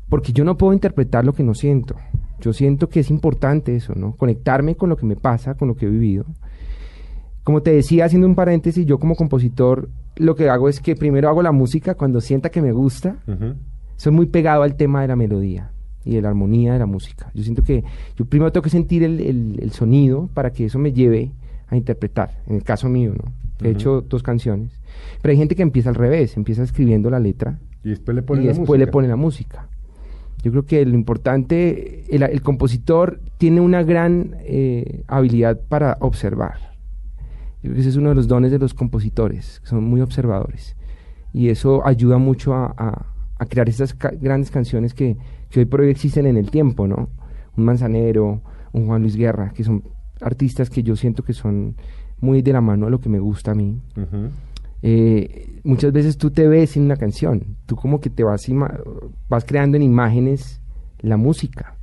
[0.10, 1.96] Porque yo no puedo interpretar lo que no siento.
[2.42, 4.16] Yo siento que es importante eso, ¿no?
[4.16, 6.26] Conectarme con lo que me pasa, con lo que he vivido.
[7.44, 11.30] Como te decía, haciendo un paréntesis, yo como compositor lo que hago es que primero
[11.30, 13.18] hago la música cuando sienta que me gusta,
[13.96, 15.72] soy muy pegado al tema de la melodía.
[16.06, 17.30] y de la armonía de la música.
[17.34, 17.84] Yo siento que
[18.16, 21.34] yo primero tengo que sentir el, el, sonido para que eso me lleve
[21.68, 23.32] a interpretar, en el caso mío, ¿no?
[23.62, 24.79] He hecho dos canciones,
[25.22, 28.42] pero hay gente que empieza al revés, empieza escribiendo la letra y después le pone,
[28.42, 28.86] y la, después música.
[28.86, 29.68] le pone la música.
[30.44, 36.70] Yo creo que lo importante, el, el compositor tiene una gran eh, habilidad para observar.
[37.62, 40.00] Yo creo que ese es uno de los dones de los compositores, que son muy
[40.00, 40.78] observadores.
[41.34, 43.06] Y eso ayuda mucho a, a,
[43.38, 45.18] a crear estas ca grandes canciones que,
[45.50, 47.10] que, hoy por hoy existen en el tiempo, ¿no?
[47.58, 49.84] Un Manzanero, un Juan Luis Guerra, que son
[50.22, 51.76] artistas que yo siento que son
[52.22, 53.82] muy de la mano a lo que me gusta a mí.
[53.98, 54.30] Uh -huh.
[54.82, 58.46] Eh, muchas veces tú te ves en una canción, tú como que te vas,
[59.28, 60.62] vas creando en imágenes
[61.00, 61.76] la música.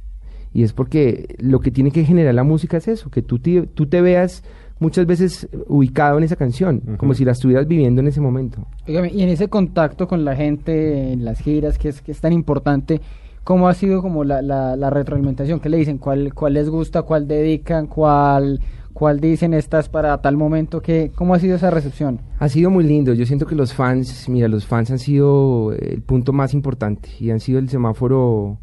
[0.53, 3.67] Y es porque lo que tiene que generar la música es eso, que tú te,
[3.67, 4.43] tú te veas
[4.79, 6.97] muchas veces ubicado en esa canción, uh -huh.
[6.97, 8.67] como si la estuvieras viviendo en ese momento.
[8.87, 12.21] Oígame, y en ese contacto con la gente, en las giras, que es, que es
[12.21, 13.01] tan importante,
[13.45, 15.61] ¿cómo ha sido como la, la, la retroalimentación?
[15.61, 15.99] ¿Qué le dicen?
[15.99, 17.03] ¿Cuál, ¿Cuál les gusta?
[17.03, 17.87] ¿Cuál dedican?
[17.87, 18.61] ¿Cuál,
[18.97, 20.81] cuál dicen estas para tal momento?
[20.81, 22.19] ¿Qué, ¿Cómo ha sido esa recepción?
[22.39, 23.13] Ha sido muy lindo.
[23.13, 27.31] Yo siento que los fans, mira, los fans han sido el punto más importante y
[27.31, 28.57] han sido el semáforo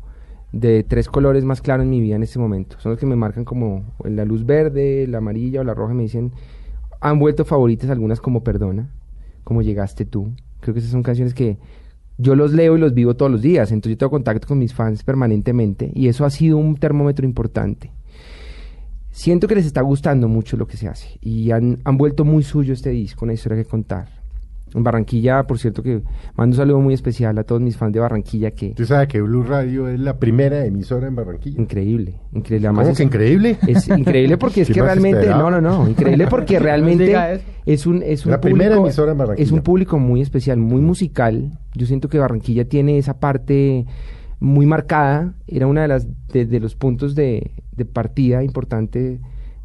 [0.51, 2.77] de tres colores más claro en mi vida en este momento.
[2.79, 5.93] Son los que me marcan como la luz verde, la amarilla o la roja.
[5.93, 6.31] Me dicen,
[6.99, 8.89] han vuelto favoritas algunas como Perdona,
[9.43, 10.31] como Llegaste tú.
[10.61, 11.59] Creo que esas son canciones que
[12.17, 13.71] yo los leo y los vivo todos los días.
[13.71, 17.91] Entonces yo tengo contacto con mis fans permanentemente y eso ha sido un termómetro importante.
[19.13, 22.41] Siento que les está gustando mucho lo que se hace y han, han vuelto muy
[22.41, 24.07] suyo este disco, una historia que contar.
[24.73, 26.01] En Barranquilla, por cierto, que
[26.35, 28.69] mando un saludo muy especial a todos mis fans de Barranquilla que...
[28.69, 31.61] Usted sabe que Blue Radio es la primera emisora en Barranquilla.
[31.61, 32.67] Increíble, increíble.
[32.69, 33.57] Además es, que increíble?
[33.67, 35.27] Es increíble porque es que realmente...
[35.27, 37.15] No, no, no, increíble porque realmente
[37.67, 38.57] es un, es un la público...
[38.57, 39.45] primera emisora en Barranquilla.
[39.45, 41.51] Es un público muy especial, muy musical.
[41.75, 43.85] Yo siento que Barranquilla tiene esa parte
[44.39, 45.33] muy marcada.
[45.47, 49.19] Era una de las de, de los puntos de, de partida importante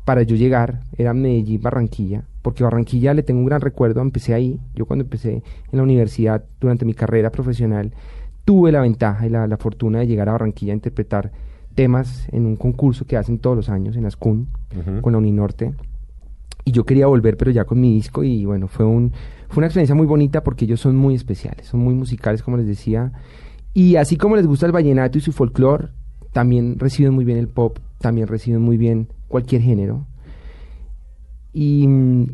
[0.04, 0.80] para yo llegar.
[0.96, 5.34] Era Medellín, Barranquilla porque Barranquilla le tengo un gran recuerdo, empecé ahí, yo cuando empecé
[5.70, 7.92] en la universidad, durante mi carrera profesional,
[8.46, 11.30] tuve la ventaja y la, la fortuna de llegar a Barranquilla a interpretar
[11.74, 15.00] temas en un concurso que hacen todos los años en Ascun, uh -huh.
[15.02, 15.74] con la Uninorte,
[16.64, 19.12] y yo quería volver, pero ya con mi disco, y bueno, fue, un,
[19.48, 22.66] fue una experiencia muy bonita porque ellos son muy especiales, son muy musicales, como les
[22.66, 23.12] decía,
[23.74, 25.88] y así como les gusta el vallenato y su folclore,
[26.32, 30.06] también reciben muy bien el pop, también reciben muy bien cualquier género,
[31.52, 31.86] y,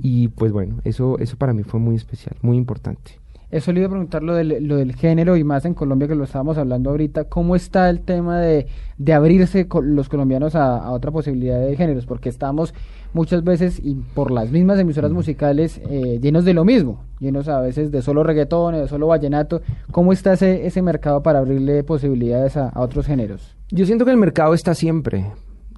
[0.03, 3.20] y, pues bueno, eso, eso para mí fue muy especial, muy importante.
[3.55, 6.17] Eso le iba a preguntar lo del, lo del género y más en Colombia que
[6.17, 8.67] lo estábamos hablando ahorita, ¿cómo está el tema de,
[8.99, 12.05] de abrirse los colombianos a, a, otra posibilidad de géneros?
[12.05, 12.75] Porque estamos
[13.12, 17.61] muchas veces y por las mismas emisoras musicales eh, llenos de lo mismo, llenos a
[17.61, 19.62] veces de solo reggaetón, de solo vallenato.
[19.93, 23.57] ¿Cómo está ese, ese mercado para abrirle posibilidades a, a otros géneros?
[23.71, 25.27] Yo siento que el mercado está siempre,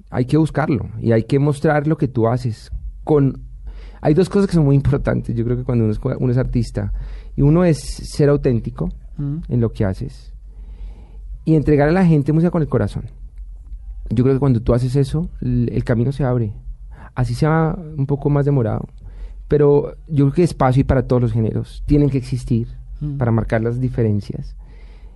[0.09, 2.71] hay que buscarlo y hay que mostrar lo que tú haces
[3.03, 3.45] con
[3.99, 6.37] hay dos cosas que son muy importantes yo creo que cuando uno es, uno es
[6.37, 6.93] artista
[7.37, 9.37] y uno es ser auténtico mm.
[9.47, 10.33] en lo que haces
[11.45, 13.05] y entregar a la gente música con el corazón.
[14.09, 16.51] Yo creo que cuando tú haces eso el, el camino se abre.
[17.15, 18.85] Así sea un poco más demorado.
[19.47, 21.83] Pero yo creo que espacio y para todos los géneros.
[21.85, 22.67] Tienen que existir
[22.99, 23.17] mm.
[23.17, 24.57] para marcar las diferencias.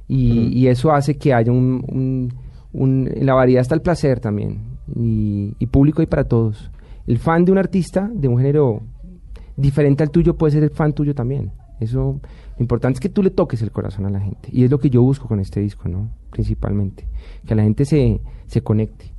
[0.08, 2.34] Y, y, eso hace que haya un, un,
[2.74, 4.78] un en la variedad está el placer también.
[4.96, 6.72] Y, y público y para todos.
[7.08, 8.84] El fan de un artista, de un género
[9.58, 11.52] diferente al tuyo, puede ser el fan tuyo también.
[11.82, 12.20] Eso,
[12.58, 14.50] lo importante es que tú le toques el corazón a la gente.
[14.52, 16.10] Y es lo que yo busco con este disco, ¿no?
[16.30, 17.08] Principalmente.
[17.46, 19.12] Que la gente se, se conecte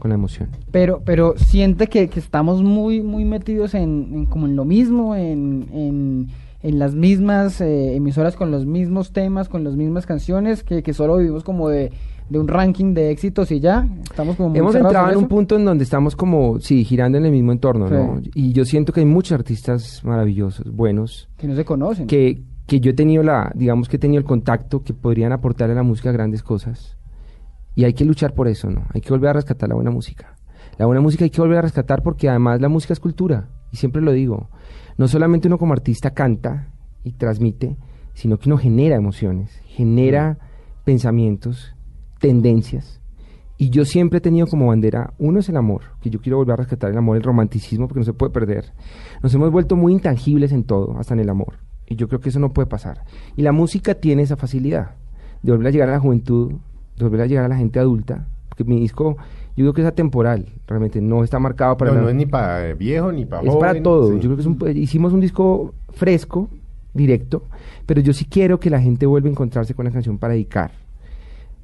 [0.00, 0.48] con la emoción.
[0.72, 5.68] Pero, pero siente que, que estamos muy, muy metidos en, como en lo mismo, en,
[5.72, 6.28] en,
[6.62, 10.92] en las mismas eh, emisoras con los mismos temas, con las mismas canciones, que, que
[10.92, 11.92] solo vivimos como de
[12.30, 15.64] de un ranking de éxitos y ya estamos como hemos entrado en, un punto en
[15.64, 17.94] donde estamos como sí girando en el mismo entorno sí.
[17.94, 22.06] no y yo siento que hay muchos artistas maravillosos buenos que no se conocen.
[22.06, 25.72] que que yo he tenido la digamos que he tenido el contacto que podrían aportarle
[25.72, 26.96] a la música grandes cosas.
[27.74, 30.36] Y hay que luchar por eso no hay que volver a rescatar la buena música.
[30.78, 33.76] La buena música hay que volver a rescatar porque además la música es cultura y
[33.76, 34.50] siempre lo digo.
[34.98, 36.68] No solamente uno como artista canta
[37.02, 37.76] y transmite
[38.14, 40.38] sino que uno genera emociones genera
[40.84, 41.74] pensamientos
[42.20, 43.00] tendencias.
[43.58, 46.54] Y yo siempre he tenido como bandera, uno es el amor, que yo quiero volver
[46.54, 48.72] a rescatar el amor, el romanticismo, porque no se puede perder.
[49.22, 51.58] Nos hemos vuelto muy intangibles en todo, hasta en el amor.
[51.86, 53.04] Y yo creo que eso no puede pasar.
[53.36, 54.92] Y la música tiene esa facilidad
[55.42, 56.52] de volver a llegar a la juventud,
[56.96, 59.18] de volver a llegar a la gente adulta, porque mi disco,
[59.56, 61.90] yo creo que es atemporal, realmente no está marcado para...
[61.90, 62.02] No, la...
[62.04, 64.08] no es ni para viejo ni para Es joven, para todo.
[64.08, 64.20] sí.
[64.20, 66.48] Yo creo que es un, hicimos un disco fresco,
[66.94, 67.44] directo,
[67.84, 70.70] pero yo sí quiero que la gente vuelva a encontrarse con la canción para dedicar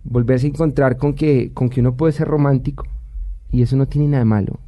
[0.08, 2.84] volverse a encontrar con que, con que uno puede ser romántico
[3.50, 4.60] y eso no tiene nada de malo.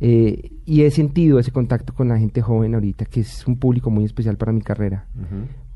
[0.00, 3.90] Eh, y he sentido ese contacto con la gente joven ahorita, que es un público
[3.90, 5.06] muy especial para mi carrera,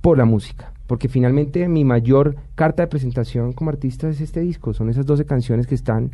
[0.01, 0.73] por la música.
[0.87, 5.25] Porque finalmente mi mayor carta de presentación como artista es este disco, son esas 12
[5.25, 6.13] canciones que están.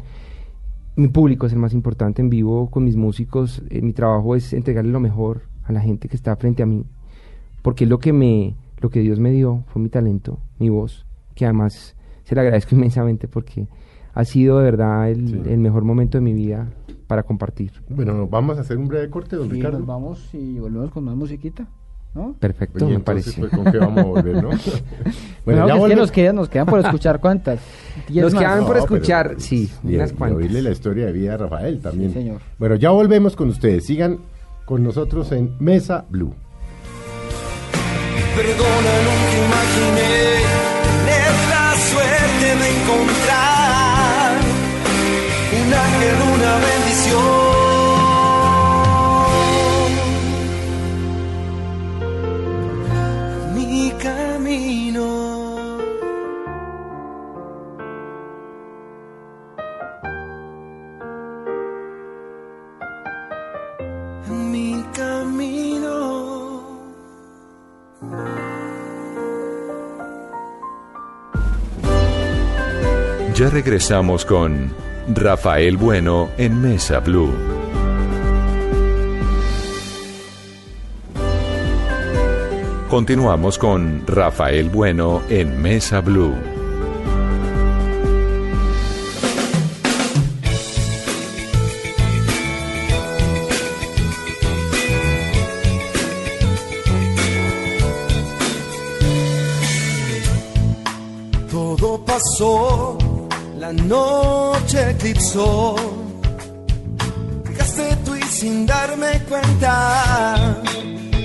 [0.96, 3.62] Mi público es el más importante en vivo con mis músicos.
[3.70, 6.84] Eh, mi trabajo es entregarle lo mejor a la gente que está frente a mí,
[7.62, 11.44] porque lo que me, lo que Dios me dio fue mi talento, mi voz, que
[11.44, 11.94] además
[12.28, 13.66] se le agradezco inmensamente porque
[14.14, 16.66] ha sido de verdad el, el mejor momento de mi vida
[17.06, 17.72] para compartir.
[17.88, 19.78] Bueno, vamos a hacer un breve corte, don Y Ricardo.
[19.78, 21.66] nos vamos y volvemos con más musiquita,
[22.14, 22.34] ¿no?
[22.38, 23.40] Perfecto, Oye, me entonces, parece.
[23.40, 24.50] pues, ¿con qué vamos a volver, no?
[25.46, 27.60] Bueno, ya que es que nos quedan, nos quedan por escuchar cuántas.
[28.10, 28.42] Nos más.
[28.42, 30.38] quedan por escuchar, pero- sí, y- unas y cuantas.
[30.38, 32.10] oírle la historia de vida de Rafael también.
[32.12, 32.40] Sí, señor.
[32.58, 33.86] Bueno, ya volvemos con ustedes.
[33.86, 34.18] Sigan
[34.66, 36.34] con nosotros en Mesa Blue.
[38.36, 39.97] Perdona, nunca imaginé
[42.66, 44.38] encontrar
[45.60, 47.37] un ángel, una bendición.
[73.38, 74.74] Ya regresamos con
[75.14, 77.32] Rafael Bueno en Mesa Blue.
[82.90, 86.34] Continuamos con Rafael Bueno en Mesa Blue.
[101.48, 102.98] Todo pasó,
[103.68, 105.76] la noche eclipsó.
[107.46, 110.56] Llegaste tú y sin darme cuenta,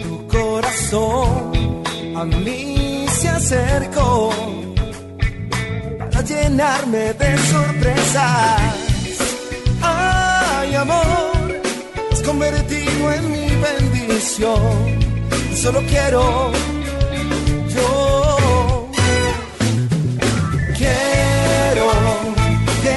[0.04, 1.84] tu corazón
[2.16, 4.30] a mí se acercó
[6.12, 8.62] para llenarme de sorpresas.
[9.82, 11.62] Ay, amor,
[12.12, 15.00] has convertido en mi bendición.
[15.56, 16.52] Solo quiero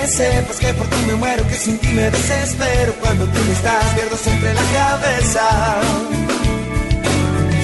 [0.06, 2.92] que sepas que por ti me muero, que sin ti me desespero.
[3.00, 5.46] Cuando tú no estás, pierdo siempre la cabeza.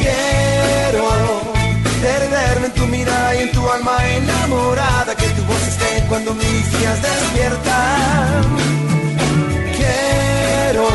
[0.02, 1.04] Quiero
[2.02, 5.14] perderme en tu mirada y en tu alma enamorada.
[5.14, 8.42] Que tu voz esté cuando mis días despiertan.
[9.78, 10.88] Quiero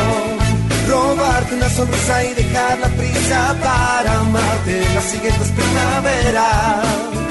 [0.88, 7.27] robarte una sonrisa y dejar la prisa para amarte las siguientes primaveras.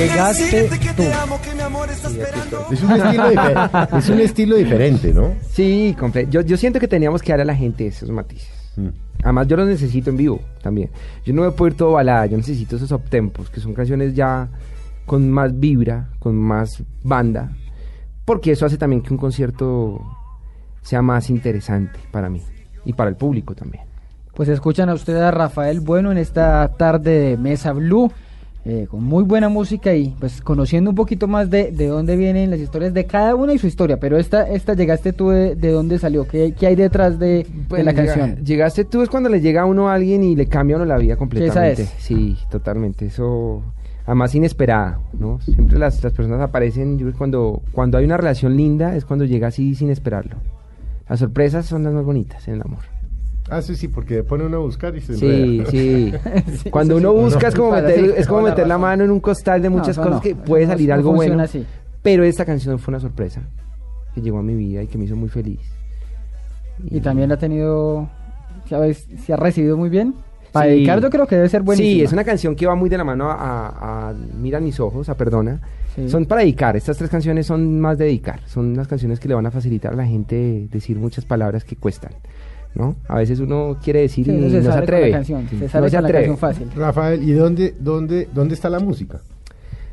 [0.00, 1.02] Llegaste tú.
[2.72, 5.34] Es un estilo, difer- es un estilo diferente, ¿no?
[5.52, 5.94] Sí,
[6.30, 8.48] yo, yo siento que teníamos que dar a la gente esos matices.
[8.76, 8.88] Mm.
[9.22, 10.88] Además, yo los necesito en vivo también.
[11.24, 14.48] Yo no me puedo ir todo balada, yo necesito esos uptempos, que son canciones ya
[15.04, 17.52] con más vibra, con más banda,
[18.24, 20.00] porque eso hace también que un concierto
[20.82, 22.40] sea más interesante para mí
[22.86, 23.84] y para el público también.
[24.34, 28.10] Pues escuchan a ustedes a Rafael Bueno en esta tarde de Mesa Blue,
[28.64, 32.50] eh, con muy buena música y pues conociendo un poquito más de, de dónde vienen
[32.50, 33.98] las historias de cada una y su historia.
[33.98, 37.82] Pero esta, esta llegaste tú de, de dónde salió, ¿Qué, qué hay detrás de, de
[37.84, 38.44] la llega- canción?
[38.44, 40.84] Llegaste tú es cuando le llega a uno a alguien y le cambia a uno
[40.86, 41.82] la vida completamente.
[41.82, 41.94] es.
[41.98, 43.06] Sí, totalmente.
[43.06, 43.62] Eso,
[44.04, 45.40] además inesperada, ¿no?
[45.40, 49.04] Siempre las, las personas aparecen, yo creo que cuando, cuando hay una relación linda es
[49.06, 50.36] cuando llega así sin esperarlo.
[51.08, 52.80] Las sorpresas son las más bonitas en el amor.
[53.50, 55.70] Ah, sí, sí, porque pone uno a buscar y se Sí, enreda.
[55.70, 56.12] sí.
[56.62, 57.18] Sí, Cuando uno sí.
[57.18, 59.76] busca es como meter, es como la meter la mano en un costal de No,
[59.76, 61.42] muchas eso cosas no, que puede no- salir no algo bueno.
[61.42, 61.64] así.
[62.02, 63.42] Pero esta canción fue una sorpresa
[64.14, 65.60] que llegó a mi vida y que me hizo muy feliz.
[66.84, 68.08] Y también ha tenido,
[68.68, 69.06] ¿sabes?
[69.24, 70.14] Se ha recibido muy bien.
[70.52, 70.72] Para Sí.
[70.72, 71.94] dedicar yo creo que debe ser buenísima.
[71.94, 74.80] Sí, es una canción que va muy de la mano a, a- a Mira mis
[74.80, 75.60] ojos, a Perdona.
[75.94, 76.08] Sí.
[76.08, 78.40] Son para dedicar, estas tres canciones son más de dedicar.
[78.46, 81.76] Son las canciones que le van a facilitar a la gente decir muchas palabras que
[81.76, 82.12] cuestan.
[82.74, 82.96] ¿No?
[83.08, 85.10] A veces uno quiere decir Sí, y no se atreve.
[85.10, 86.26] canción, se No sale se la atreve.
[86.26, 86.70] canción fácil.
[86.76, 89.20] Rafael, ¿y dónde, dónde, dónde está la música?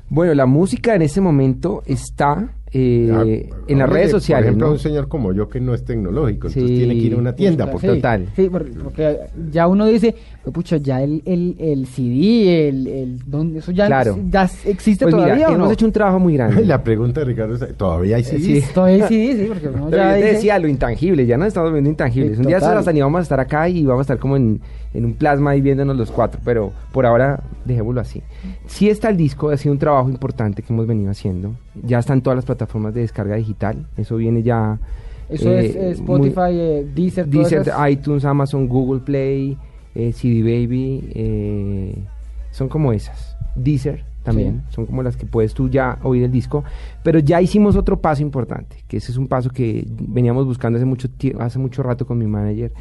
[0.10, 3.10] Bueno, la música en este momento está eh,
[3.50, 4.44] Ah, en las redes sociales.
[4.46, 4.74] Por ejemplo, ¿no?
[4.74, 7.66] un señor como yo que no es tecnológico, entonces tiene que ir a una tienda.
[7.66, 8.28] Busca- Porque, sí, Total.
[8.36, 9.18] Sí, por- porque
[9.52, 13.60] ya uno dice, "Pues, pucha, ya el, el, el CD, el, el ¿dónde?
[13.60, 14.18] eso ya, Claro.
[14.30, 15.74] ya existe Pues mira, todavía o hemos no?
[15.74, 16.66] hecho un trabajo muy grande.
[16.66, 18.44] La pregunta de Ricardo es, ¿todavía hay CDs?
[18.44, 18.64] Sí.
[18.74, 21.46] Todavía sí, sí, porque uno Pero ya yo te dice- decía lo intangible, ya no
[21.46, 22.34] estamos viendo intangibles.
[22.38, 22.78] Sí, un día total.
[22.80, 24.60] hasta ni vamos a estar acá y vamos a estar como en,
[24.94, 28.22] en un plasma ahí viéndonos los cuatro, pero por ahora dejémoslo así.
[28.66, 31.54] Sí está el disco, ha sido un trabajo importante que hemos venido haciendo.
[31.84, 34.80] Ya están todas las plataformas de descarga digital, eso viene ya...
[35.30, 39.58] Eso eh, es eh, muy- Spotify, eh, Deezer, Deezer, iTunes, Amazon, Google Play,
[39.94, 41.96] eh, CD Baby, eh,
[42.52, 43.36] son como esas.
[43.56, 46.64] Deezer también, son como las que puedes tú ya oír el disco.
[47.04, 50.86] Pero ya hicimos otro paso importante, que ese es un paso que veníamos buscando hace
[50.86, 51.08] mucho,
[51.40, 52.72] hace mucho rato con mi manager,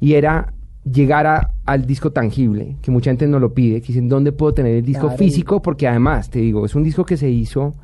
[0.00, 0.52] y era
[0.84, 4.54] llegar a- al disco tangible, que mucha gente nos lo pide, que dicen, ¿dónde puedo
[4.54, 5.18] tener el disco Claro.
[5.18, 5.62] físico?
[5.62, 7.74] Porque además, te digo, es un disco que se hizo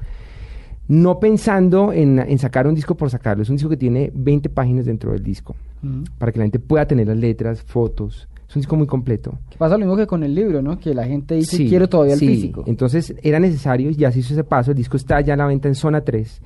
[0.88, 4.48] no pensando en, en sacar un disco por sacarlo, es un disco que tiene 20
[4.48, 6.04] páginas dentro del disco Ujú.
[6.18, 8.26] para que la gente pueda tener las letras, fotos.
[8.48, 9.38] Es un disco muy completo.
[9.50, 10.78] Que pasa lo mismo que con el libro, ¿no?
[10.78, 12.26] Que la gente dice, Sí, quiero todavía el sí.
[12.28, 12.64] físico.
[12.66, 14.70] Entonces era necesario, ya se hizo ese paso.
[14.70, 16.40] El disco está ya a la venta en zona 3,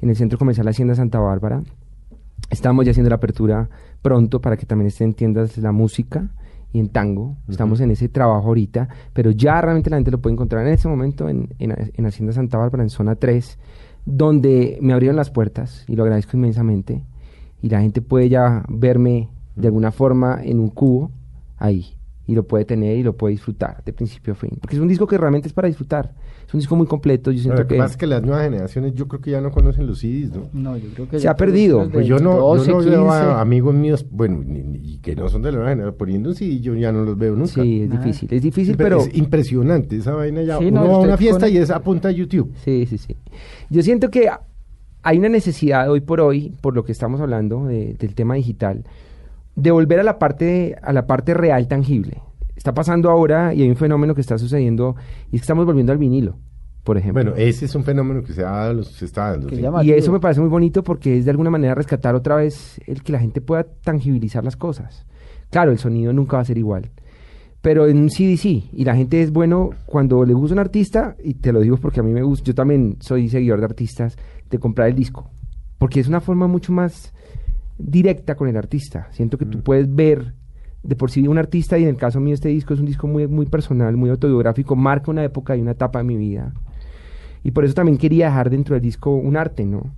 [0.00, 1.62] en el Centro Comercial Hacienda Santa Bárbara.
[2.50, 3.68] Estamos ya haciendo la apertura
[4.00, 6.28] pronto para que también estén en tiendas la música
[6.72, 7.36] y en tango.
[7.48, 10.88] Estamos en ese trabajo ahorita, pero ya realmente la gente lo puede encontrar en este
[10.88, 13.58] momento en, en, en Hacienda Santa Bárbara, en zona 3,
[14.04, 17.04] donde me abrieron las puertas y lo agradezco inmensamente.
[17.60, 21.10] Y la gente puede ya verme de alguna forma en un cubo
[21.58, 24.58] ahí y lo puede tener y lo puede disfrutar de principio a fin.
[24.60, 26.14] Porque es un disco que realmente es para disfrutar.
[26.52, 27.30] Es un disco muy completo.
[27.30, 30.00] Yo siento que es que las nuevas generaciones yo creo que ya no conocen los
[30.00, 30.50] CDs, ¿no?
[30.52, 31.88] No, yo creo que Se ha perdido.
[31.90, 33.16] Pues yo no, 12, yo no veo 15.
[33.16, 36.28] a amigos míos, bueno, ni- ni- y que no son de la nueva generación, poniendo
[36.28, 37.52] un CD, yo ya no los veo nunca.
[37.62, 38.28] Sí, es difícil.
[38.30, 40.58] Es difícil, Pero es impresionante esa vaina ya.
[40.58, 42.52] Sí, Uno no, va a una fiesta y es a punta de YouTube.
[42.62, 43.16] Sí, sí, sí.
[43.70, 44.28] Yo siento que
[45.02, 48.84] hay una necesidad hoy por hoy, por lo que estamos hablando de- del tema digital,
[49.56, 52.20] de volver a la parte a la parte real tangible.
[52.62, 54.94] Está pasando ahora y hay un fenómeno que está sucediendo
[55.32, 56.36] y es que estamos volviendo al vinilo,
[56.84, 57.20] por ejemplo.
[57.24, 59.48] Bueno, ese es un fenómeno que se, ha dado- se está dando.
[59.48, 59.60] Sí.
[59.82, 63.02] y eso me parece muy bonito porque es de alguna manera rescatar otra vez el
[63.02, 65.06] que la gente pueda tangibilizar las cosas.
[65.50, 66.88] Claro, el sonido nunca va a ser igual.
[67.62, 71.16] Pero en un CD sí, y la gente es bueno cuando le gusta un artista,
[71.20, 74.16] y te lo digo porque a mí me gusta, yo también soy seguidor de artistas,
[74.48, 75.28] de comprar el disco.
[75.78, 77.12] Porque es una forma mucho más
[77.76, 79.08] directa con el artista.
[79.10, 80.34] Siento que tú puedes ver
[80.82, 83.06] de por sí un artista, y en el caso mío este disco es un disco
[83.06, 86.52] muy, muy personal, muy autobiográfico, marca una época y una etapa de mi vida.
[87.44, 89.94] Y por eso también quería dejar dentro del disco un arte, ¿no?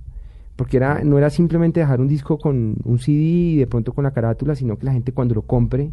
[0.56, 4.04] Porque era, no era simplemente dejar un disco con un CD y de pronto con
[4.04, 5.92] la carátula, sino que la gente cuando lo compre,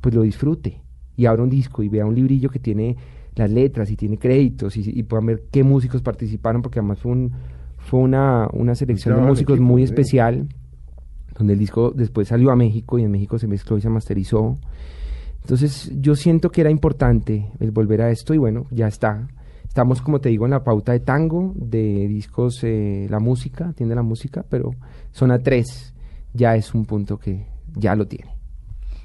[0.00, 0.80] pues lo disfrute
[1.16, 2.96] y abra un disco y vea un librillo que tiene
[3.34, 7.12] las letras y tiene créditos y, y puedan ver qué músicos participaron, porque además fue,
[7.12, 7.32] un,
[7.78, 10.44] fue una, una selección de músicos equipo, muy sí.
[11.40, 14.56] Donde el disco después salió a México y en México se mezcló y se masterizó.
[15.42, 19.26] Entonces yo siento que era importante el volver a esto y bueno, ya está.
[19.66, 23.94] Estamos, como te digo, en la pauta de tango, de discos, eh, la música, tiene
[23.94, 24.72] la música, pero
[25.12, 25.94] zona 3
[26.34, 28.32] ya es un punto que ya lo tiene.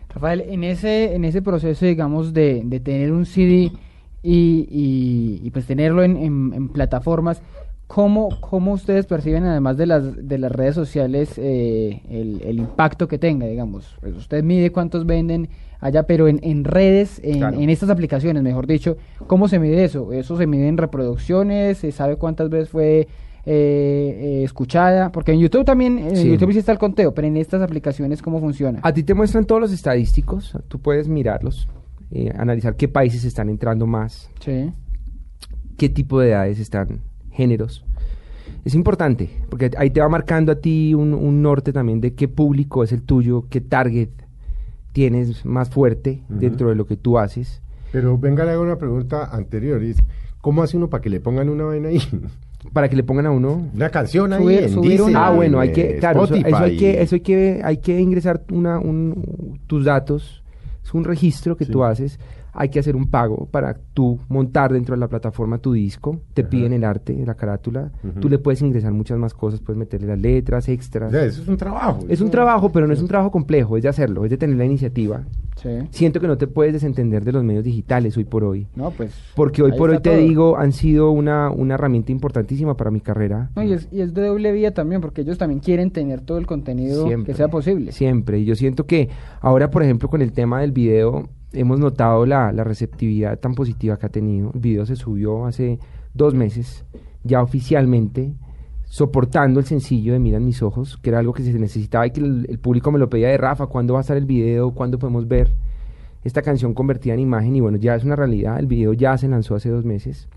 [0.09, 3.71] Rafael, en ese, en ese proceso, digamos, de, de tener un CD
[4.23, 7.41] y, y- y, pues tenerlo en, en- en plataformas,
[7.87, 13.07] ¿cómo, ¿cómo ustedes perciben, además de las, de las redes sociales, eh, el, el impacto
[13.07, 13.95] que tenga, digamos?
[14.01, 17.59] Pues usted mide cuántos venden allá, pero en, en redes, en, Claro.
[17.59, 20.11] en estas aplicaciones, mejor dicho, ¿cómo se mide eso?
[20.13, 21.77] ¿Eso se mide en reproducciones?
[21.79, 23.07] ¿Se sabe cuántas veces fue eh,
[23.45, 25.11] eh, escuchada?
[25.11, 26.27] Porque en YouTube también, en Sí.
[26.29, 28.79] YouTube sí está el conteo, pero en estas aplicaciones, ¿cómo funciona?
[28.81, 31.67] A ti te muestran todos los estadísticos, tú puedes mirarlos,
[32.11, 34.71] eh, analizar qué países están entrando más, Sí.
[35.77, 37.01] qué tipo de edades están,
[37.35, 37.83] géneros.
[38.63, 42.27] Es importante, porque ahí te va marcando a ti un, un norte también de qué
[42.27, 44.09] público es el tuyo, qué target
[44.91, 47.61] tienes más fuerte dentro de lo que tú haces.
[47.91, 49.83] Pero venga, le hago una pregunta anterior.
[49.83, 49.97] y es,
[50.41, 51.99] ¿Cómo hace uno para que le pongan una vaina ahí?
[52.73, 55.29] Para que le pongan a uno Una canción ahí Subir- en subir Deezer, una- Ah,
[55.29, 58.41] en, bueno, hay que, claro, eso, eso hay que, eso hay que, hay que ingresar
[58.51, 60.41] una, un, tus datos,
[60.83, 61.71] es un registro que Sí.
[61.71, 62.19] tú haces,
[62.55, 66.41] hay que hacer un pago para tú montar dentro de la plataforma tu disco, te
[66.41, 66.49] Ajá.
[66.49, 67.91] piden el arte, la carátula,
[68.21, 71.11] tú le puedes ingresar muchas más cosas, puedes meterle las letras, O extras.
[71.11, 71.99] sea, eso es un trabajo.
[72.09, 74.55] Es un trabajo, pero no es un trabajo complejo, es de hacerlo, es de tener
[74.57, 75.23] la iniciativa.
[75.55, 75.69] Sí.
[75.89, 78.67] Siento que no te puedes desentender de los medios digitales hoy por hoy.
[78.75, 79.13] No, pues.
[79.35, 80.19] Porque hoy por hoy te todo.
[80.19, 83.49] digo, han sido una, una herramienta importantísima para mi carrera.
[83.55, 86.37] No, y, es, y es de doble vía también, porque ellos también quieren tener todo
[86.39, 87.93] el contenido Siempre, que sea posible.
[87.93, 88.39] Siempre.
[88.39, 92.51] Y yo siento que ahora, por ejemplo, con el tema del video, hemos notado la,
[92.51, 94.51] la receptividad tan positiva que ha tenido.
[94.53, 95.79] El video se subió hace
[96.13, 96.85] dos meses,
[97.23, 98.33] ya oficialmente.
[98.85, 102.21] soportando el sencillo de Miran mis ojos, que era algo que se necesitaba y que
[102.21, 104.71] el, el público me lo pedía de Rafa, ¿cuándo va a estar el video?
[104.71, 105.53] ¿Cuándo podemos ver
[106.23, 107.55] esta canción convertida en imagen?
[107.55, 110.29] Y bueno, ya es una realidad, el video ya se lanzó hace dos meses,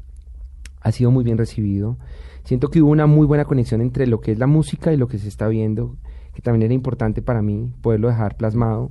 [0.80, 1.98] ha sido muy bien recibido.
[2.44, 5.06] Siento que hubo una muy buena conexión entre lo que es la música y lo
[5.06, 5.96] que se está viendo,
[6.34, 8.90] que también era importante para mí poderlo dejar plasmado.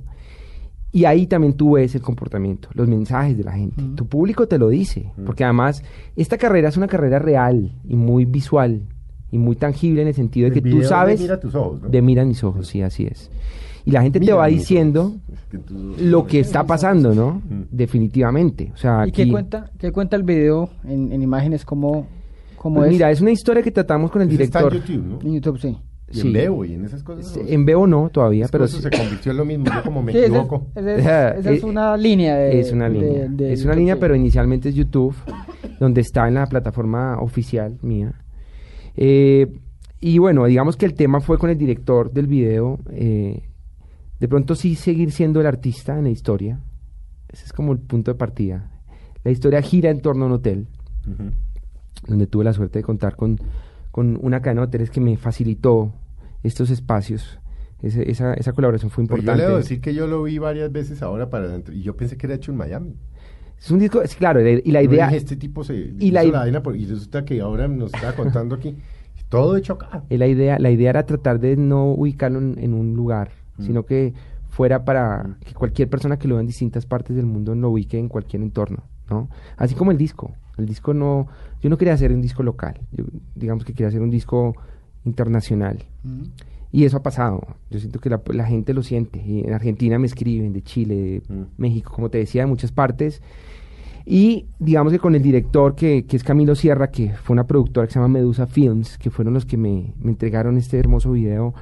[0.90, 3.82] Y ahí también tú ves el comportamiento, los mensajes de la gente.
[3.82, 3.94] Mm.
[3.94, 5.82] Tu público te lo dice, porque además
[6.16, 8.82] esta carrera es una carrera real y muy visual
[9.30, 11.54] y muy tangible en el sentido de El que tú video de sabes Mira tus
[11.54, 11.88] ojos, ¿no?
[11.88, 13.30] de mira mis ojos, sí, así es.
[13.84, 15.14] Y la gente te va diciendo.
[15.32, 15.58] Es que
[16.02, 17.40] lo que está pasando, ¿no?
[17.48, 17.62] Mm.
[17.70, 18.70] Definitivamente.
[18.74, 21.64] O sea, ¿Y qué cuenta, qué cuenta el video en, en imágenes?
[21.64, 22.06] ¿Cómo,
[22.56, 22.92] cómo pues es?
[22.92, 24.96] mira, es una historia que tratamos con el Eso está en director.
[24.96, 25.20] YouTube, ¿no?
[25.26, 25.78] En YouTube, sí.
[26.10, 26.26] Y Sí.
[26.28, 27.26] en Bebo y en esas cosas.
[27.28, 27.48] Sí, ¿no?
[27.48, 29.66] En Bebo no todavía, Es pero eso sí- se convirtió en lo mismo.
[29.66, 30.66] Yo como me Sí, esa es- equivoco.
[30.74, 30.98] esa es,
[31.40, 32.60] esa es Eh, una línea de...
[32.60, 33.28] es una línea.
[33.28, 34.00] de es una YouTube, línea, sí.
[34.00, 35.14] pero inicialmente es YouTube,
[35.78, 38.14] donde está en la plataforma oficial mía.
[38.96, 39.46] Eh,
[40.00, 42.78] y bueno, digamos que el tema fue con el director del video.
[42.90, 43.42] eh,
[44.18, 46.58] de pronto sí seguir siendo el artista en la historia.
[47.28, 48.70] Ese es como el punto de partida.
[49.22, 50.66] La historia gira en torno a un hotel,
[52.06, 53.38] donde tuve la suerte de contar con,
[53.92, 55.92] con una cadena de hoteles que me facilitó
[56.42, 57.38] estos espacios.
[57.82, 59.38] Ese- esa, esa colaboración fue Pero yo importante.
[59.42, 62.16] le debo decir que yo lo vi varias veces ahora para adentro, y yo pensé
[62.16, 62.94] que era hecho en Miami.
[63.58, 65.08] Es un disco, es claro, y la idea...
[65.14, 68.76] este tipo se y hizo la por- y resulta que ahora nos está contando aquí
[69.28, 70.04] todo hecho acá.
[70.10, 73.62] Eh, La idea, la idea era tratar de no ubicarlo en, en un lugar, Mm.
[73.64, 74.12] sino que
[74.48, 77.98] fuera para que cualquier persona que lo vea en distintas partes del mundo lo ubique
[77.98, 79.28] en cualquier entorno, ¿no?
[79.56, 80.32] Así como el disco.
[80.56, 81.26] El disco no...
[81.60, 82.78] Yo no quería hacer un disco local.
[82.92, 84.54] Yo, digamos que quería hacer un disco
[85.04, 85.84] internacional.
[86.04, 86.22] Mm.
[86.70, 87.40] Y eso ha pasado.
[87.70, 89.22] Yo siento que la, la gente lo siente.
[89.24, 91.42] Y en Argentina me escriben, de Chile, de Mm.
[91.56, 93.22] México, como te decía, de muchas partes.
[94.04, 97.86] Y digamos que con el director, que, que es Camilo Sierra, que fue una productora
[97.86, 101.54] que se llama Medusa Films, que fueron los que me, me entregaron este hermoso video,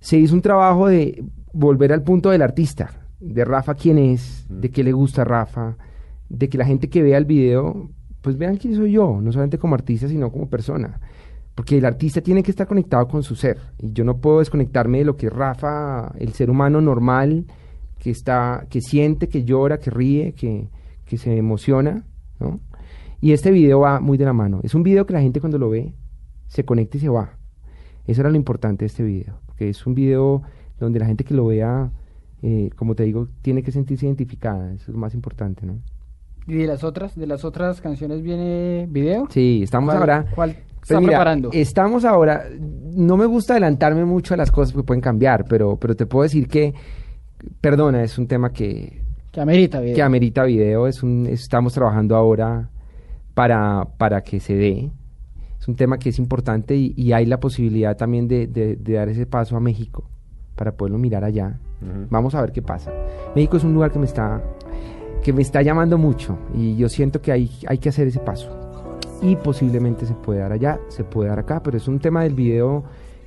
[0.00, 2.90] se hizo un trabajo de volver al punto del artista,
[3.20, 4.60] de Rafa quién es, Mm.
[4.60, 5.76] de qué le gusta a Rafa,
[6.28, 7.88] de que la gente que vea el video,
[8.20, 10.98] pues vean quién soy yo, no solamente como artista, sino como persona.
[11.54, 13.58] Porque el artista tiene que estar conectado con su ser.
[13.78, 17.44] Y yo no puedo desconectarme de lo que Rafa, el ser humano normal,
[17.98, 20.68] que está, que siente, que llora, que ríe, que,
[21.04, 22.04] que se emociona,
[22.40, 22.60] ¿no?
[23.20, 24.60] Y este video va muy de la mano.
[24.64, 25.94] Es un video que la gente cuando lo ve
[26.48, 27.36] se conecta y se va.
[28.06, 29.38] Eso era lo importante de este video.
[29.46, 30.42] Porque es un video
[30.80, 31.92] donde la gente que lo vea,
[32.42, 34.72] eh, como te digo, tiene que sentirse identificada.
[34.72, 35.78] Eso es lo más importante, ¿no?
[36.48, 39.28] ¿Y de las otras, de las otras canciones viene video?
[39.30, 40.26] Sí, estamos ¿Cuál- ahora.
[40.34, 41.50] ¿Cuál está mira, preparando?
[41.52, 42.44] Estamos ahora.
[42.94, 46.24] No me gusta adelantarme mucho a las cosas que pueden cambiar, pero, pero te puedo
[46.24, 46.74] decir que,
[47.60, 49.94] perdona, es un tema que, Que amerita video.
[49.94, 50.86] que amerita video.
[50.86, 52.68] Es un, estamos trabajando ahora
[53.34, 54.90] para, para que se dé.
[55.58, 58.92] Es un tema que es importante y, y hay la posibilidad también de, de- de
[58.94, 60.04] dar ese paso a México
[60.56, 61.58] para poderlo mirar allá.
[62.10, 62.92] Vamos a ver qué pasa.
[63.34, 64.40] México es un lugar que me está
[65.24, 68.50] que me está llamando mucho y yo siento que hay, hay que hacer ese paso.
[69.22, 72.34] Y posiblemente se puede dar allá, se puede dar acá, pero es un tema del
[72.34, 72.82] video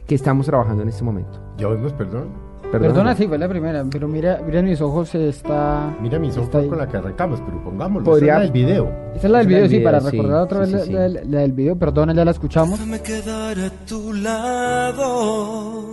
[0.05, 1.39] que estamos trabajando en este momento.
[1.57, 2.27] Ya oímos, perdón.
[2.71, 2.87] Perdóname.
[2.93, 5.95] Perdona, sí, fue la primera, pero mira, mira mis ojos está...
[6.01, 8.03] Mira mis ojos con la que arrancamos, pero pongámoslo.
[8.11, 8.89] Podría- Esa es la del video.
[9.15, 11.13] Esa es la del video, sí, para sí, recordar otra sí, vez sí, la, sí.
[11.13, 11.75] la- la del video.
[11.77, 12.77] Perdona, ya la escuchamos.
[12.79, 15.83] Déjame quedar a tu lado.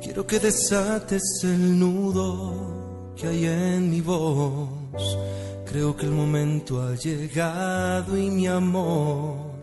[0.00, 5.18] Quiero que desates el nudo que hay en mi voz.
[5.66, 9.56] Creo que el momento ha llegado y mi amor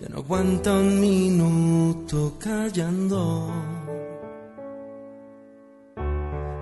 [0.00, 3.50] ya no aguanta un minuto callando.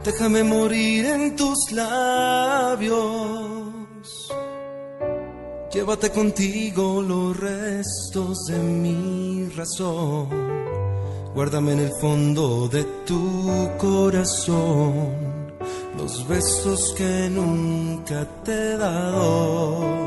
[0.02, 2.98] Déjame morir en tus labios.
[5.72, 10.28] Llévate contigo los restos de mi razón.
[11.34, 15.39] Guárdame en el fondo de tu corazón
[16.02, 20.00] los besos que nunca te he dado.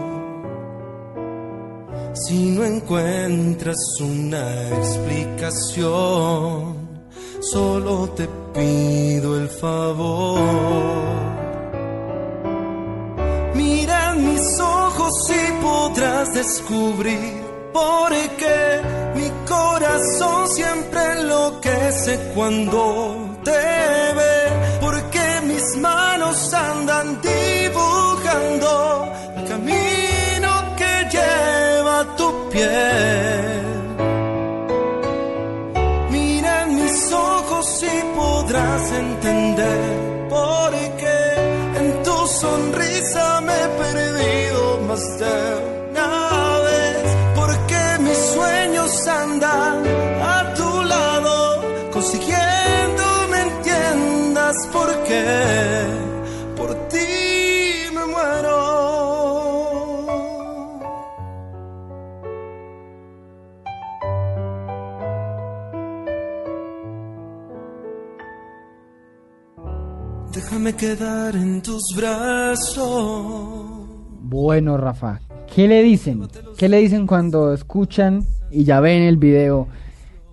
[2.14, 5.86] Si no encuentras una explicación,
[7.42, 10.40] solo te pido el favor.
[13.54, 18.82] Mira mis ojos y podrás descubrir por qué
[19.16, 24.33] mi corazón siempre enloquece cuando te ve.
[25.74, 33.86] Mis manos andan dibujando el camino que lleva a tu piel.
[36.12, 40.72] Mira en mis ojos y podrás entender por
[41.02, 41.20] qué
[41.80, 45.38] en tu sonrisa me he perdido más de
[45.90, 47.18] una vez.
[47.34, 49.40] Porque mis sueños han
[70.64, 73.86] Déjame quedar en tus brazos.
[74.22, 75.20] Bueno, Rafa,
[75.54, 76.22] ¿qué le dicen?
[76.58, 79.68] ¿Qué le dicen cuando escuchan y ya ven el video?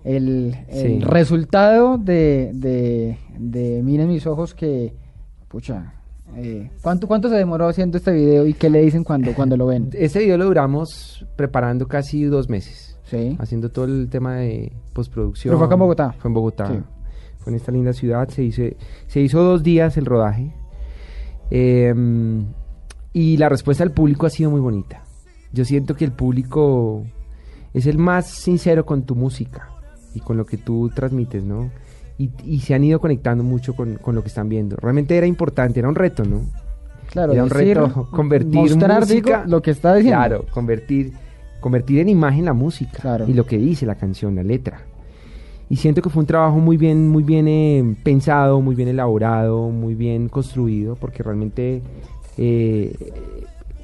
[0.05, 0.99] El, el Sí.
[1.01, 4.95] resultado de, de, de Miren mis ojos que,
[5.49, 5.95] pucha,
[6.37, 9.65] eh, ¿cuánto, ¿cuánto se demoró haciendo este video y qué le dicen cuando, cuando lo
[9.65, 9.89] ven?
[9.93, 13.35] Ese video lo duramos preparando casi dos meses, Sí.
[13.37, 15.51] haciendo todo el tema de postproducción.
[15.51, 16.15] Pero fue acá en Bogotá.
[16.19, 16.67] Fue en Bogotá.
[16.67, 16.79] Sí.
[17.43, 18.29] Fue en esta linda ciudad.
[18.29, 18.63] Se hizo,
[19.07, 20.53] se hizo dos días el rodaje.
[21.49, 21.93] Eh,
[23.13, 25.03] y la respuesta del público ha sido muy bonita.
[25.51, 27.03] Yo siento que el público
[27.73, 29.69] es el más sincero con tu música
[30.13, 31.69] y con lo que tú transmites, ¿no?
[32.17, 34.75] Y, y se han ido conectando mucho con, con lo que están viendo.
[34.77, 36.41] Realmente era importante, era un reto, ¿no?
[37.09, 40.17] Claro, Era un decir, reto convertir mostrar música- digo, lo que está diciendo.
[40.19, 41.11] Claro, convertir,
[41.59, 43.25] convertir en imagen la música Claro.
[43.27, 44.83] y lo que dice la canción, la letra.
[45.71, 49.69] Y siento que fue un trabajo muy bien, muy bien eh, pensado, muy bien elaborado,
[49.69, 51.81] muy bien construido, porque realmente
[52.37, 52.93] eh,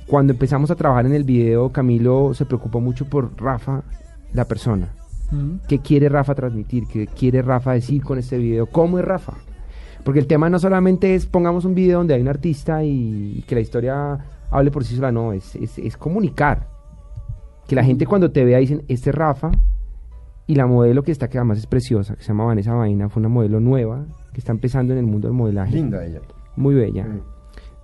[0.05, 3.83] cuando empezamos a trabajar en el video, Camilo se preocupó mucho por Rafa,
[4.33, 4.89] la persona.
[5.69, 6.87] ¿Qué quiere Rafa transmitir?
[6.87, 8.65] ¿Qué quiere Rafa decir con este video?
[8.65, 9.35] ¿Cómo es Rafa?
[10.03, 13.41] Porque el tema no solamente es pongamos un video donde hay un artista y, y
[13.43, 14.17] que la historia
[14.51, 16.67] hable por sí sola, no, es, es, es comunicar.
[17.65, 19.51] Que la gente cuando te vea dicen, este es Rafa,
[20.47, 23.19] y la modelo que está, que además es preciosa, que se llama Vanessa Vaina, fue
[23.19, 25.75] una modelo nueva, que está empezando en el mundo del modelaje.
[25.75, 26.21] Linda ella.
[26.55, 27.05] Muy bella.
[27.05, 27.21] Mm.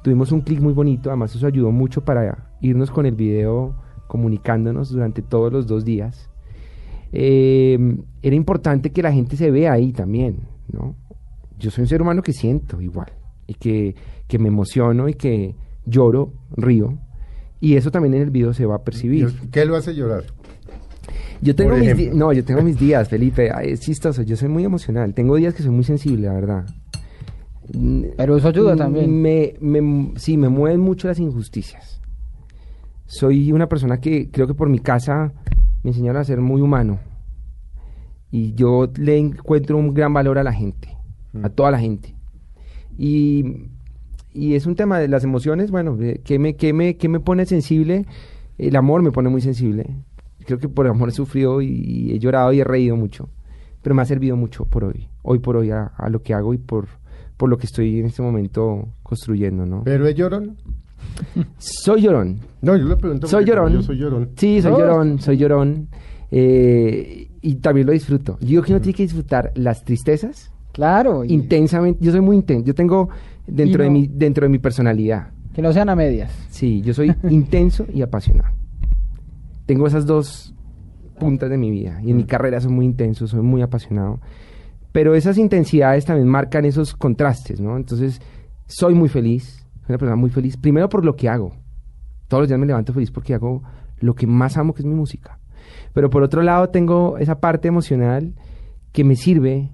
[0.01, 3.76] Tuvimos un clic muy bonito, además eso ayudó mucho para irnos con el video
[4.07, 6.30] comunicándonos durante todos los dos días.
[7.11, 10.95] Eh, era importante que la gente se vea ahí también, ¿no?
[11.59, 13.11] Yo soy un ser humano que siento igual,
[13.45, 13.95] y que,
[14.28, 15.55] que me emociono y que
[15.86, 16.97] lloro, río,
[17.59, 19.34] y eso también en el video se va a percibir.
[19.51, 20.24] ¿Qué lo hace llorar?
[21.44, 24.50] Yo tengo mis di- no, yo tengo mis días, Felipe, ay, es chistoso, yo soy
[24.50, 26.66] muy emocional, tengo días que soy muy sensible, la verdad.
[27.74, 29.22] Mm, Pero eso ayuda también.
[29.22, 32.02] Me, me- sí, me mueven mucho las injusticias.
[33.06, 35.34] Soy una persona que creo que por mi casa
[35.84, 37.00] me enseñaron a ser muy humano.
[38.32, 40.89] Y yo le encuentro un gran valor a la gente,
[41.44, 42.16] a toda la gente.
[42.98, 43.68] Y,
[44.34, 47.20] y es un tema de las emociones, bueno, de ¿qué me, qué me, qué me
[47.20, 48.06] pone sensible?
[48.58, 49.88] El amor me pone muy sensible.
[50.46, 53.30] Creo que por amor he sufrido y, y he llorado y he reído mucho.
[53.82, 56.54] Pero me ha servido mucho por hoy, hoy por hoy a, a lo que hago
[56.54, 56.88] y por,
[57.38, 59.84] por lo que estoy en este momento construyendo, ¿no?
[59.84, 60.56] ¿Pero es llorón?
[61.58, 62.39] Soy llorón.
[62.62, 63.74] No, yo le pregunto Soy llorón.
[63.74, 64.30] Yo soy llorón.
[64.38, 64.80] Sí, soy Oh.
[64.80, 65.89] llorón, soy llorón.
[66.32, 68.38] eh, y también lo disfruto.
[68.39, 71.24] Yo digo que uno tiene que disfrutar las tristezas Claro.
[71.26, 72.00] y intensamente.
[72.04, 72.66] Yo soy muy intenso.
[72.66, 73.10] Yo tengo
[73.46, 75.28] dentro, de mi, dentro de mi personalidad.
[75.54, 76.32] que no sean a medias.
[76.50, 78.56] Sí, yo soy intenso y apasionado.
[79.66, 80.53] Tengo esas dos
[81.20, 81.99] puntas de mi vida.
[82.03, 84.20] Y en mi carrera soy muy intenso, soy muy apasionado.
[84.91, 87.78] Pero esas intensidades también marcan esos contrastes, ¿no?
[87.78, 88.22] Entonces,
[88.68, 89.66] soy muy feliz.
[89.82, 90.57] Soy una persona muy feliz.
[90.57, 91.53] Primero por lo que hago.
[92.28, 93.64] Todos los días me levanto feliz porque hago
[93.99, 95.39] lo que más amo, que es mi música.
[95.93, 98.34] Pero por otro lado, tengo esa parte emocional
[98.91, 99.72] que me sirve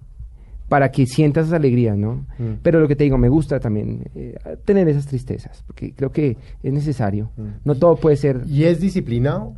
[0.69, 2.25] para que sientas esas alegrías, ¿no?
[2.37, 2.59] Mm.
[2.61, 4.35] Pero lo que te digo, me gusta también eh,
[4.65, 7.31] tener esas tristezas, porque creo que es necesario.
[7.35, 7.47] Mm.
[7.65, 9.55] No todo puede ser, ¿Y es disciplinado?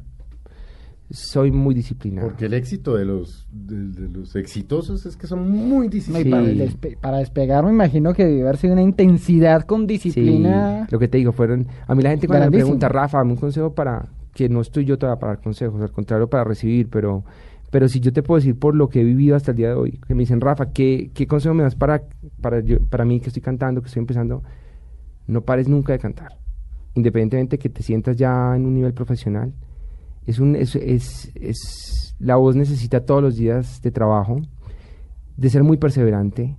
[1.11, 2.27] Soy muy disciplinado.
[2.27, 6.47] Porque el éxito de los, de, de los exitosos es que son muy No, disciplinados.
[6.47, 9.87] para, el despe- para despegar me imagino que debe haber sido una intensidad con Sí,
[9.87, 10.87] disciplina.
[10.89, 11.67] lo que te digo, fueron...
[11.87, 14.07] A mí la gente cuando me pregunta, Rafa, dame un consejo para...
[14.33, 17.23] Que no estoy yo todavía para dar consejos, al contrario, para recibir, pero...
[17.69, 19.75] Pero si yo te puedo decir por lo que he vivido hasta el día de
[19.75, 22.03] hoy, que me dicen, Rafa, ¿qué, qué consejo me das para,
[22.41, 24.43] para, yo- para mí que estoy cantando, que estoy empezando?
[25.27, 26.37] No pares nunca de cantar.
[26.95, 29.53] Independientemente que te sientas ya en un nivel profesional,
[30.31, 34.41] es un, es, es, es- la voz necesita todos los días de trabajo,
[35.37, 36.55] de ser muy perseverante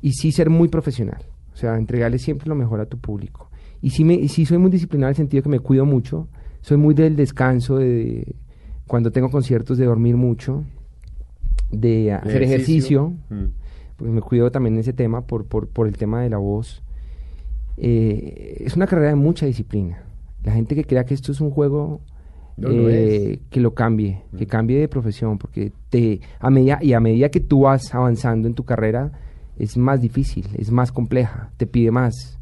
[0.00, 1.22] y sí ser muy profesional.
[1.52, 3.50] O sea, entregarle siempre lo mejor a tu público.
[3.80, 6.28] Y sí, me, y sí soy muy disciplinado en el sentido que me cuido mucho.
[6.62, 8.34] Soy muy del descanso, de
[8.88, 10.64] cuando tengo conciertos, de dormir mucho,
[11.70, 13.44] de hacer ejercicio, Mm.
[13.96, 16.82] porque me cuido también en ese tema por, por, por el tema de la voz.
[17.76, 20.02] Eh, es una carrera de mucha disciplina.
[20.42, 22.00] La gente que crea que esto es un juego
[22.58, 24.48] No eh, que lo cambie, que Mm.
[24.48, 28.54] cambie de profesión, porque te a medida y a medida que tú vas avanzando en
[28.54, 29.12] tu carrera
[29.58, 32.38] es más difícil, es más compleja, te pide más,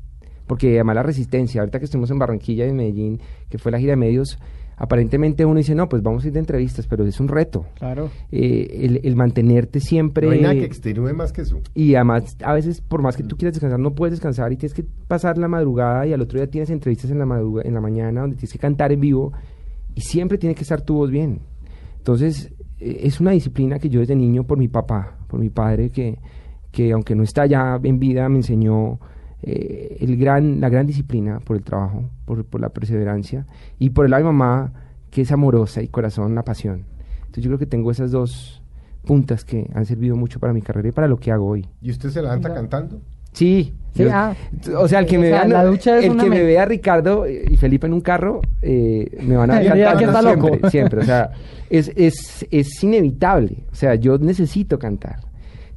[0.46, 1.60] porque además la resistencia.
[1.60, 4.38] Ahorita que estuvimos en Barranquilla y en Medellín, que fue la gira de medios,
[4.78, 7.64] aparentemente uno dice, no, pues vamos a ir de entrevistas, pero es un reto.
[7.78, 8.10] Claro.
[8.30, 10.26] Eh, el, el mantenerte siempre...
[10.26, 11.60] No hay nada que extenúe más que eso.
[11.74, 14.74] Y además, a veces, por más que tú quieras descansar, no puedes descansar y tienes
[14.74, 17.80] que pasar la madrugada y al otro día tienes entrevistas en la, madruga- en la
[17.80, 19.32] mañana donde tienes que cantar en vivo
[19.96, 21.40] y siempre tiene que estar tu voz bien.
[21.98, 25.90] Entonces, eh, es una disciplina que yo desde niño, por mi papá, por mi padre,
[25.90, 26.18] que,
[26.70, 29.00] que aunque no está ya en vida, me enseñó
[29.42, 33.44] eh, el gran, la gran disciplina por el trabajo, por, por la perseverancia
[33.80, 34.72] y por el lado de mi mamá,
[35.10, 36.84] que es amorosa y corazón, la pasión.
[37.20, 38.62] Entonces, yo creo que tengo esas dos
[39.04, 41.66] puntas que han servido mucho para mi carrera y para lo que hago hoy.
[41.80, 42.54] ¿Y usted se levanta No.
[42.54, 43.00] cantando?
[43.36, 43.72] Sí.
[43.94, 44.34] Sí, yo- ah.
[44.78, 47.56] o sea, el que me sea, vea, el una que me men- vea Ricardo y
[47.56, 50.46] Felipe en un carro, eh, me van a ver Diría cantando que está loco.
[50.48, 51.00] siempre, siempre.
[51.00, 51.30] O sea,
[51.70, 53.64] es, es, es inevitable.
[53.72, 55.20] O sea, yo necesito cantar.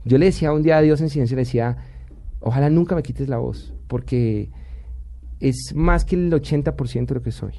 [0.03, 1.77] Yo le decía un día a Dios en silencio, le decía,
[2.41, 4.49] ojalá nunca me quites la voz, porque
[5.39, 7.53] es más que el 80% de lo que soy.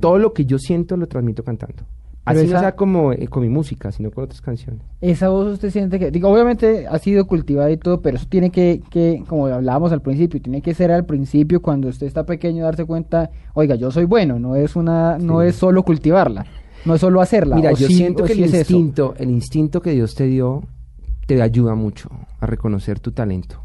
[0.00, 1.84] Todo lo que yo siento lo transmito cantando.
[2.26, 4.80] Pero Así no sea como eh, con mi música, sino con otras canciones.
[5.02, 8.48] Esa voz usted siente que, digo, obviamente ha sido cultivada y todo, pero eso tiene
[8.50, 12.64] que, que, como hablábamos al principio, tiene que ser al principio cuando usted está pequeño
[12.64, 16.46] darse cuenta, oiga, yo soy bueno, no es una, no es solo cultivarla,
[16.86, 17.56] no es solo hacerla.
[17.56, 18.72] Mira, yo sí- siento que sí el es eso.
[18.72, 20.62] instinto, el instinto que Dios te dio
[21.26, 22.08] te ayuda mucho
[22.40, 23.60] a reconocer tu talento.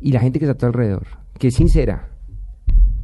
[0.00, 1.06] Y la gente que está a tu alrededor,
[1.38, 2.08] que es sincera,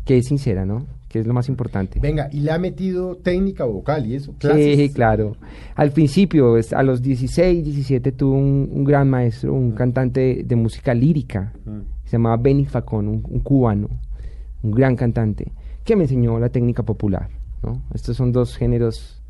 [0.07, 0.87] que es sincera, ¿no?
[1.13, 2.01] Que es lo más importante.
[2.01, 4.33] Venga, ¿y le ha metido técnica vocal y eso?
[4.33, 4.93] Sí, ¿Clases?
[4.95, 5.37] claro.
[5.75, 10.57] Al principio, es- a los 16, 17, tuve un, un gran maestro, un cantante de
[10.57, 11.53] música lírica,
[12.05, 13.89] se llamaba Benny Facón, un, un cubano,
[14.63, 15.53] un gran cantante,
[15.85, 17.29] que me enseñó la técnica popular.
[17.63, 17.83] ¿no?
[17.95, 19.22] Estos son dos géneros,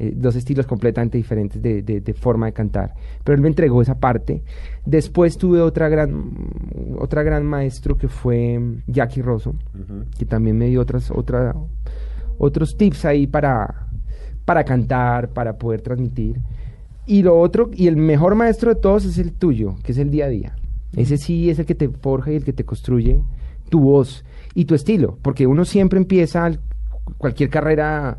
[0.00, 2.94] eh, dos estilos completamente diferentes de, de- de forma de cantar.
[3.22, 4.42] Pero él me entregó esa parte.
[4.86, 6.32] Después tuve otra gran,
[6.98, 9.54] otra gran maestro que fue Jackie Rosso,
[10.18, 11.54] que también me dio otras, otra,
[12.38, 13.88] otros tips ahí para,
[14.44, 16.40] para cantar, para poder transmitir.
[17.06, 20.10] Y lo otro, y el mejor maestro de todos es el tuyo, que es el
[20.10, 20.56] día a día.
[20.96, 23.22] Ese sí es el que te forja y el que te construye
[23.68, 24.24] tu voz
[24.54, 26.60] y tu estilo, porque uno siempre empieza al-
[27.18, 28.18] cualquier carrera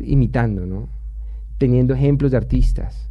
[0.00, 0.88] imitando, ¿no?
[1.58, 3.10] Teniendo ejemplos de artistas.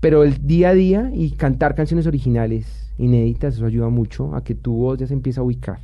[0.00, 4.54] Pero el día a día y cantar canciones originales, inéditas, eso ayuda mucho a que
[4.54, 5.80] tu voz ya se empieza a ubicar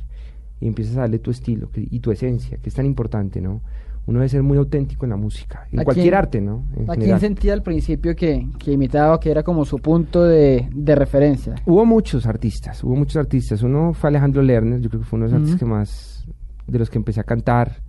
[0.61, 3.61] y empiezas a darle tu estilo que- y tu esencia, que es tan importante, ¿no?
[4.07, 6.63] Uno debe ser muy auténtico en la música, en ¿A cualquier quién- arte, ¿no?
[6.77, 10.69] En ¿A quién sentía al principio que, que imitaba, que era como su punto de,
[10.73, 11.55] de referencia?
[11.65, 13.63] Hubo muchos artistas, hubo muchos artistas.
[13.63, 16.25] Uno fue Alejandro Lerner, yo creo que fue uno de los artistas que más,
[16.67, 17.81] de los que empecé a cantar.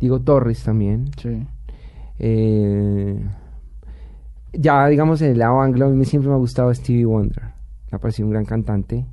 [0.00, 1.10] Diego Torres también.
[1.20, 1.46] Sí.
[2.18, 3.20] Eh,
[4.52, 7.42] ya, digamos, en el lado anglo, a mí siempre me ha gustado Stevie Wonder.
[7.90, 9.06] Me ha parecido un gran cantante,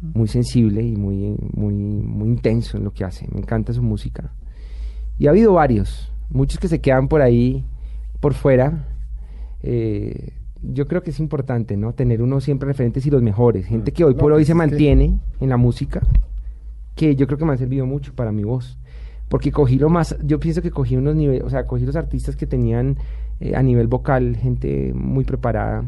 [0.00, 3.26] muy sensible y muy, muy, muy intenso en lo que hace.
[3.32, 4.32] Me encanta su música.
[5.18, 7.64] Y ha habido varios, muchos que se quedan por ahí,
[8.20, 8.86] por fuera.
[9.62, 11.92] Eh, yo creo que es importante, ¿no?
[11.92, 13.66] Tener uno siempre referentes y los mejores.
[13.66, 16.02] Gente que hoy por hoy pues se mantiene en la música,
[16.94, 18.78] que yo creo que me han servido mucho para mi voz.
[19.28, 22.34] Porque cogí lo más, yo pienso que cogí unos niveles, o sea, cogí los artistas
[22.34, 22.96] que tenían
[23.40, 25.84] eh, a nivel vocal gente muy preparada,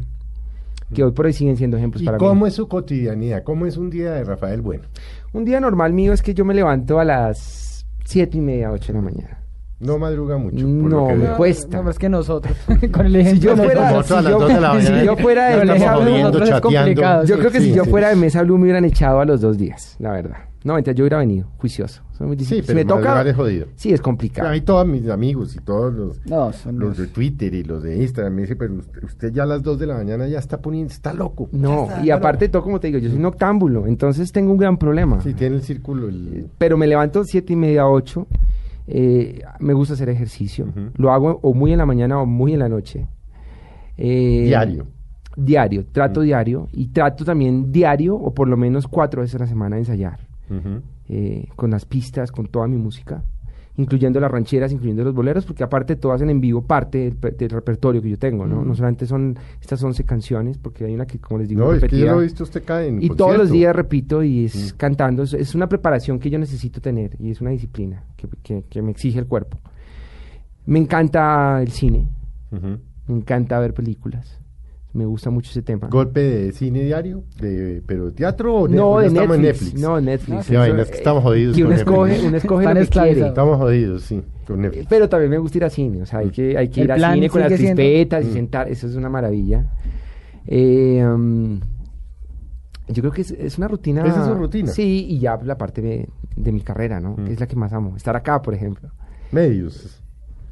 [0.94, 2.48] que hoy por hoy siguen siendo ejemplos ¿Y para cómo mí.
[2.48, 3.42] es su cotidianidad?
[3.44, 4.84] ¿Cómo es un día de Rafael Bueno?
[5.32, 8.92] Un día normal mío es que yo me levanto a las siete y media, ocho
[8.92, 9.36] de la mañana.
[9.78, 10.56] No madruga mucho.
[10.58, 11.36] por No, lo que me veo.
[11.38, 11.80] cuesta.
[11.82, 12.54] No, es que nosotros,
[12.92, 15.06] con el ejemplo Si yo fuera, Nosotros si a las yo, dos de la si
[15.06, 16.78] yo fuera de Mesa Blue, jodiendo, nosotros es chateando.
[16.78, 17.40] complicado, yo sí.
[17.40, 17.90] creo que si Sí, yo sí.
[17.90, 20.36] fuera de Mesa Blue me hubieran echado a los dos días, la verdad.
[20.62, 22.02] No, entonces yo hubiera venido, juicioso.
[22.20, 23.66] Muy Sí, pero si me toca, madrugar es jodido.
[23.76, 24.46] sí es complicado.
[24.46, 27.82] A mí todos mis amigos y todos los, No, son los de Twitter y los
[27.82, 30.60] de Instagram me dicen, pero usted, ya a las 2 de la mañana ya está
[30.60, 31.48] poniendo, está loco.
[31.52, 34.76] No, está, y aparte todo, como te digo, yo soy noctámbulo, entonces tengo un gran
[34.76, 35.18] problema.
[35.22, 36.08] Sí, tiene el círculo.
[36.08, 38.26] el- Pero me levanto siete y media, ocho.
[38.92, 40.66] eh, me gusta hacer ejercicio.
[40.96, 43.06] Lo hago o muy en la mañana o muy en la noche.
[43.96, 44.86] Eh, Diario.
[45.36, 46.24] Diario, trato Mm.
[46.24, 46.68] diario.
[46.72, 50.18] Y trato también diario o por lo menos cuatro veces a la semana de ensayar.
[51.08, 53.22] Eh, con las pistas, con toda mi música.
[53.76, 57.30] Incluyendo las rancheras, incluyendo los boleros, porque aparte todas hacen en vivo parte del, pe-
[57.30, 58.62] del repertorio que yo tengo, ¿no?
[58.64, 61.76] No solamente son estas 11 canciones, porque hay una que, como les digo, No, es
[61.80, 62.12] que yo repetida.
[62.12, 65.22] lo he visto usted cae en Y todos los días repito y es cantando.
[65.22, 68.82] Es, es una preparación que yo necesito tener y es una disciplina que, que- que
[68.82, 69.58] me exige el cuerpo.
[70.66, 72.08] Me encanta el cine,
[73.06, 74.39] me encanta ver películas.
[74.92, 75.86] Me gusta mucho ese tema.
[75.88, 79.74] Golpe de cine diario, de, pero teatro o no, de estamos Netflix.
[79.74, 79.80] en Netflix.
[79.80, 80.38] No, Netflix.
[80.38, 81.92] Ah, sí, es que estamos jodidos Que con uno Netflix.
[81.92, 83.28] escoge, uno escoge lo que quiere.
[83.28, 84.86] Estamos jodidos, sí, con Netflix.
[84.88, 87.12] Pero también me gusta ir a cine, o sea, hay que, hay que ir a
[87.12, 88.32] cine con las siendo- crispetas y Mm.
[88.32, 89.70] sentar, eso es una maravilla.
[90.46, 91.60] Eh, um,
[92.88, 94.04] yo creo que es, es una rutina.
[94.04, 94.72] ¿Esa es su rutina?
[94.72, 97.12] Sí, y ya la parte de, de mi carrera, ¿no?
[97.16, 97.24] Mm.
[97.26, 97.94] Que es la que más amo.
[97.96, 98.90] Estar acá, por ejemplo.
[99.30, 100.02] Medios.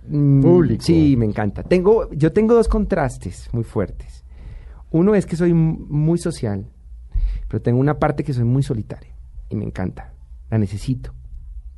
[0.08, 0.84] Mm, Público.
[0.84, 1.64] Sí, me encanta.
[1.64, 4.17] Tengo, yo tengo dos contrastes muy fuertes.
[4.90, 6.66] Uno es que soy muy social,
[7.48, 9.12] pero tengo una parte que soy muy solitario
[9.50, 10.12] y me encanta.
[10.50, 11.12] La necesito.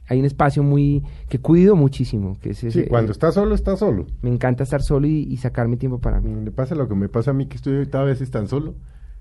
[0.08, 3.76] Hay un espacio muy que cuido muchísimo, que es Sí, ese- cuando está solo, está
[3.76, 4.06] solo.
[4.22, 6.44] me encanta estar solo y, y sacarme tiempo para mí.
[6.44, 8.74] Le pasa lo que me pasa a mí, que estoy ahorita a veces tan solo,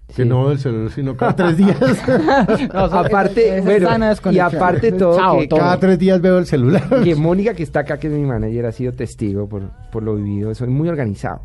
[0.08, 0.26] que Sí.
[0.30, 1.78] no veo el celular sino cada tres días.
[2.74, 3.88] No, eso- Aparte, bueno,
[4.32, 5.60] y aparte todo Chao, que todo.
[5.60, 7.04] cada tres días veo el celular.
[7.04, 10.16] que Mónica, que está acá, que es mi manager, ha sido testigo por, por lo
[10.16, 10.54] vivido.
[10.56, 11.42] Soy muy organizado.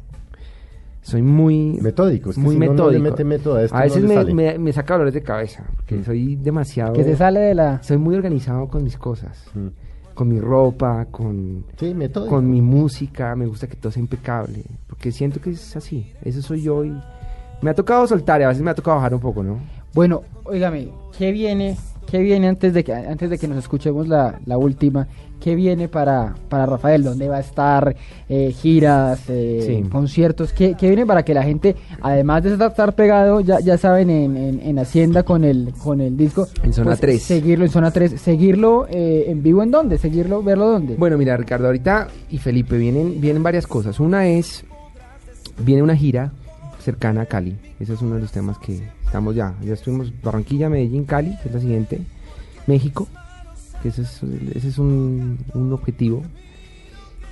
[1.04, 1.78] Soy muy...
[1.82, 3.02] Metódico, es que muy si no, no le metódico.
[3.10, 4.34] mete método a esto, veces le me, sale.
[4.34, 6.04] me, me saca dolores de cabeza, porque Mm.
[6.04, 6.92] soy demasiado...
[6.94, 7.82] Que se sale de la...
[7.82, 9.68] Soy muy organizado con mis cosas, Mm.
[10.14, 12.34] con mi ropa, con, Sí, metódico.
[12.34, 13.36] con mi música.
[13.36, 16.10] Me gusta que todo sea impecable, porque siento que es así.
[16.22, 16.92] Eso soy yo y...
[17.60, 19.58] Me ha tocado soltar y a veces me ha tocado bajar un poco, ¿no?
[19.94, 20.88] Bueno, óigame,
[21.18, 21.76] ¿qué viene?
[22.14, 25.08] ¿Qué viene antes de que antes de que nos escuchemos la, la última?
[25.40, 27.02] ¿Qué viene para, para Rafael?
[27.02, 27.96] ¿Dónde va a estar?
[28.28, 29.88] Eh, giras, eh, Sí.
[29.90, 30.52] conciertos.
[30.52, 34.36] ¿Qué, qué viene para que la gente, además de estar, pegado, ya, ya saben, en,
[34.36, 36.46] en, en Hacienda con el con el disco?
[36.54, 37.20] pues, En Zona 3.
[37.20, 38.20] Seguirlo en zona 3.
[38.20, 39.98] ¿Seguirlo eh, en vivo en dónde?
[39.98, 40.94] ¿Seguirlo, verlo dónde?
[40.94, 43.98] Bueno, mira, Ricardo, ahorita y Felipe, vienen, vienen varias cosas.
[43.98, 44.64] Una es,
[45.58, 46.30] viene una gira
[46.78, 47.56] cercana a Cali.
[47.80, 48.80] Ese es uno de los temas que
[49.14, 49.54] estamos ya.
[49.64, 52.00] Ya estuvimos Barranquilla, Medellín, Cali, que es la siguiente.
[52.66, 53.06] México,
[53.80, 54.20] que ese es,
[54.56, 56.22] ese es un, un objetivo.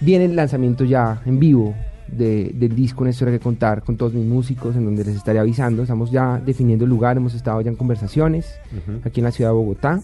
[0.00, 1.74] Viene el lanzamiento ya en vivo
[2.06, 5.40] de- del disco Una historia que contar con todos mis músicos, en donde les estaré
[5.40, 5.82] avisando.
[5.82, 8.46] Estamos ya definiendo el lugar, hemos estado ya en conversaciones
[9.04, 10.00] aquí en la ciudad de Bogotá.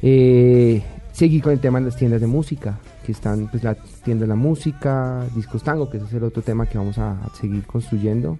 [0.00, 4.22] Eh, seguir con el tema de las tiendas de música, que están pues la tienda
[4.22, 7.28] de la música, discos tango, que ese es el otro tema que vamos a, a
[7.38, 8.38] seguir construyendo.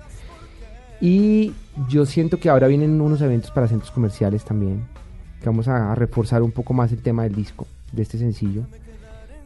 [1.01, 1.53] Y
[1.89, 4.85] yo siento que ahora vienen unos eventos para centros comerciales también,
[5.41, 8.63] que vamos a, a reforzar un poco más el tema del disco, de este sencillo.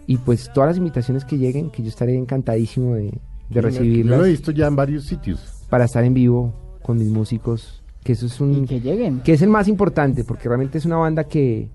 [0.07, 3.61] Y pues todas las invitaciones que lleguen, que yo estaré encantadísimo de, de Sí, Yo
[3.62, 5.40] recibirlas lo he visto ya en varios sitios.
[5.70, 6.52] para estar en vivo
[6.82, 9.20] con mis músicos, que eso es un y que lleguen.
[9.20, 11.68] que es el más importante, porque realmente es una banda que,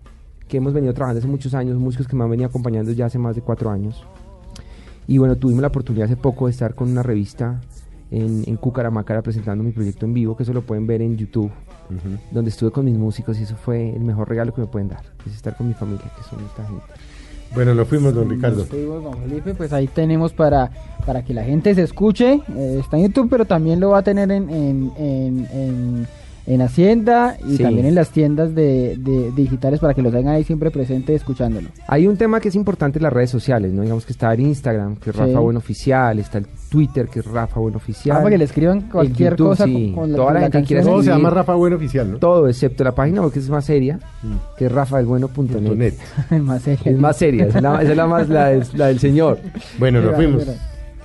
[0.48, 3.18] que hemos venido trabajando hace muchos años, músicos que me han venido acompañando ya hace
[3.18, 4.04] más de cuatro años.
[5.08, 7.60] Y bueno, tuvimos la oportunidad hace poco de estar con una revista
[8.12, 11.52] en, en Cucaramácara presentando mi proyecto en vivo, que eso lo pueden ver en YouTube,
[12.32, 15.02] donde estuve con mis músicos y eso fue el mejor regalo que me pueden dar,
[15.28, 16.84] es estar con mi familia, que son esta gente.
[17.56, 18.58] Bueno, nos fuimos, don Ricardo.
[18.58, 20.70] Nos fuimos, don Felipe, pues ahí tenemos para,
[21.06, 22.34] para que la gente se escuche.
[22.56, 26.08] eh, está en YouTube, pero también lo va a tener en, en, en, en-
[26.50, 27.64] en Hacienda y Sí.
[27.64, 31.70] también en las tiendas de, de digitales para que lo tengan ahí siempre presente escuchándolo.
[31.88, 33.84] Hay un tema que es importante en las redes sociales, ¿no?
[33.84, 35.22] Digamos que está el Instagram, que es Sí.
[35.22, 38.18] Rafa Buen Oficial, está el Twitter, que es Rafa Buen Oficial.
[38.18, 39.92] Ah, para que le escriban cualquier YouTube, cosa sí.
[39.94, 40.94] con, con la, Toda la la gente quiere canción.
[40.96, 42.18] Todo se llama Rafa Buen Oficial, ¿no?
[42.18, 44.58] Todo excepto la página porque es más seria, Mm.
[44.58, 45.62] que es rafaelbueno.net.
[45.76, 45.94] Net.
[46.42, 46.82] más serio.
[46.86, 49.38] Es más seria, esa es la, es más la, del- la del señor.
[49.78, 50.44] Bueno, nos fuimos.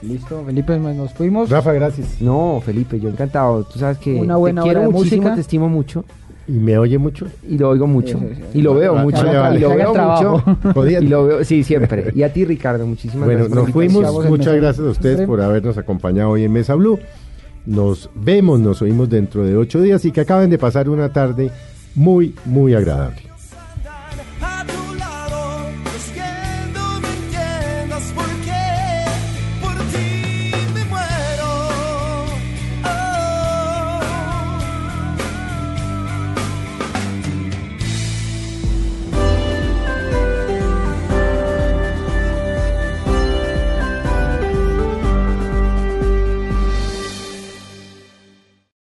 [0.07, 1.51] Listo, Felipe, nos fuimos.
[1.51, 2.21] Rafa, gracias.
[2.21, 3.65] No, Felipe, yo encantado.
[3.65, 5.35] Tú sabes que Una buena te quiero hora de muchísimo, música.
[5.35, 6.05] te estimo mucho
[6.47, 7.27] ¿Y me oye mucho?
[7.49, 8.59] y lo oigo mucho Sí, sí, sí.
[8.59, 10.45] y lo veo Vale, mucho vale, y lo veo mucho
[11.01, 12.13] y lo veo sí siempre.
[12.15, 13.57] Y a ti Ricardo, muchísimas Bueno, gracias.
[13.57, 14.27] por nos fuimos.
[14.29, 16.99] Muchas gracias a ustedes por habernos acompañado hoy en Mesa Blue.
[17.65, 21.51] Nos vemos, nos oímos dentro de ocho días y que acaben de pasar una tarde
[21.95, 23.23] muy, muy agradable.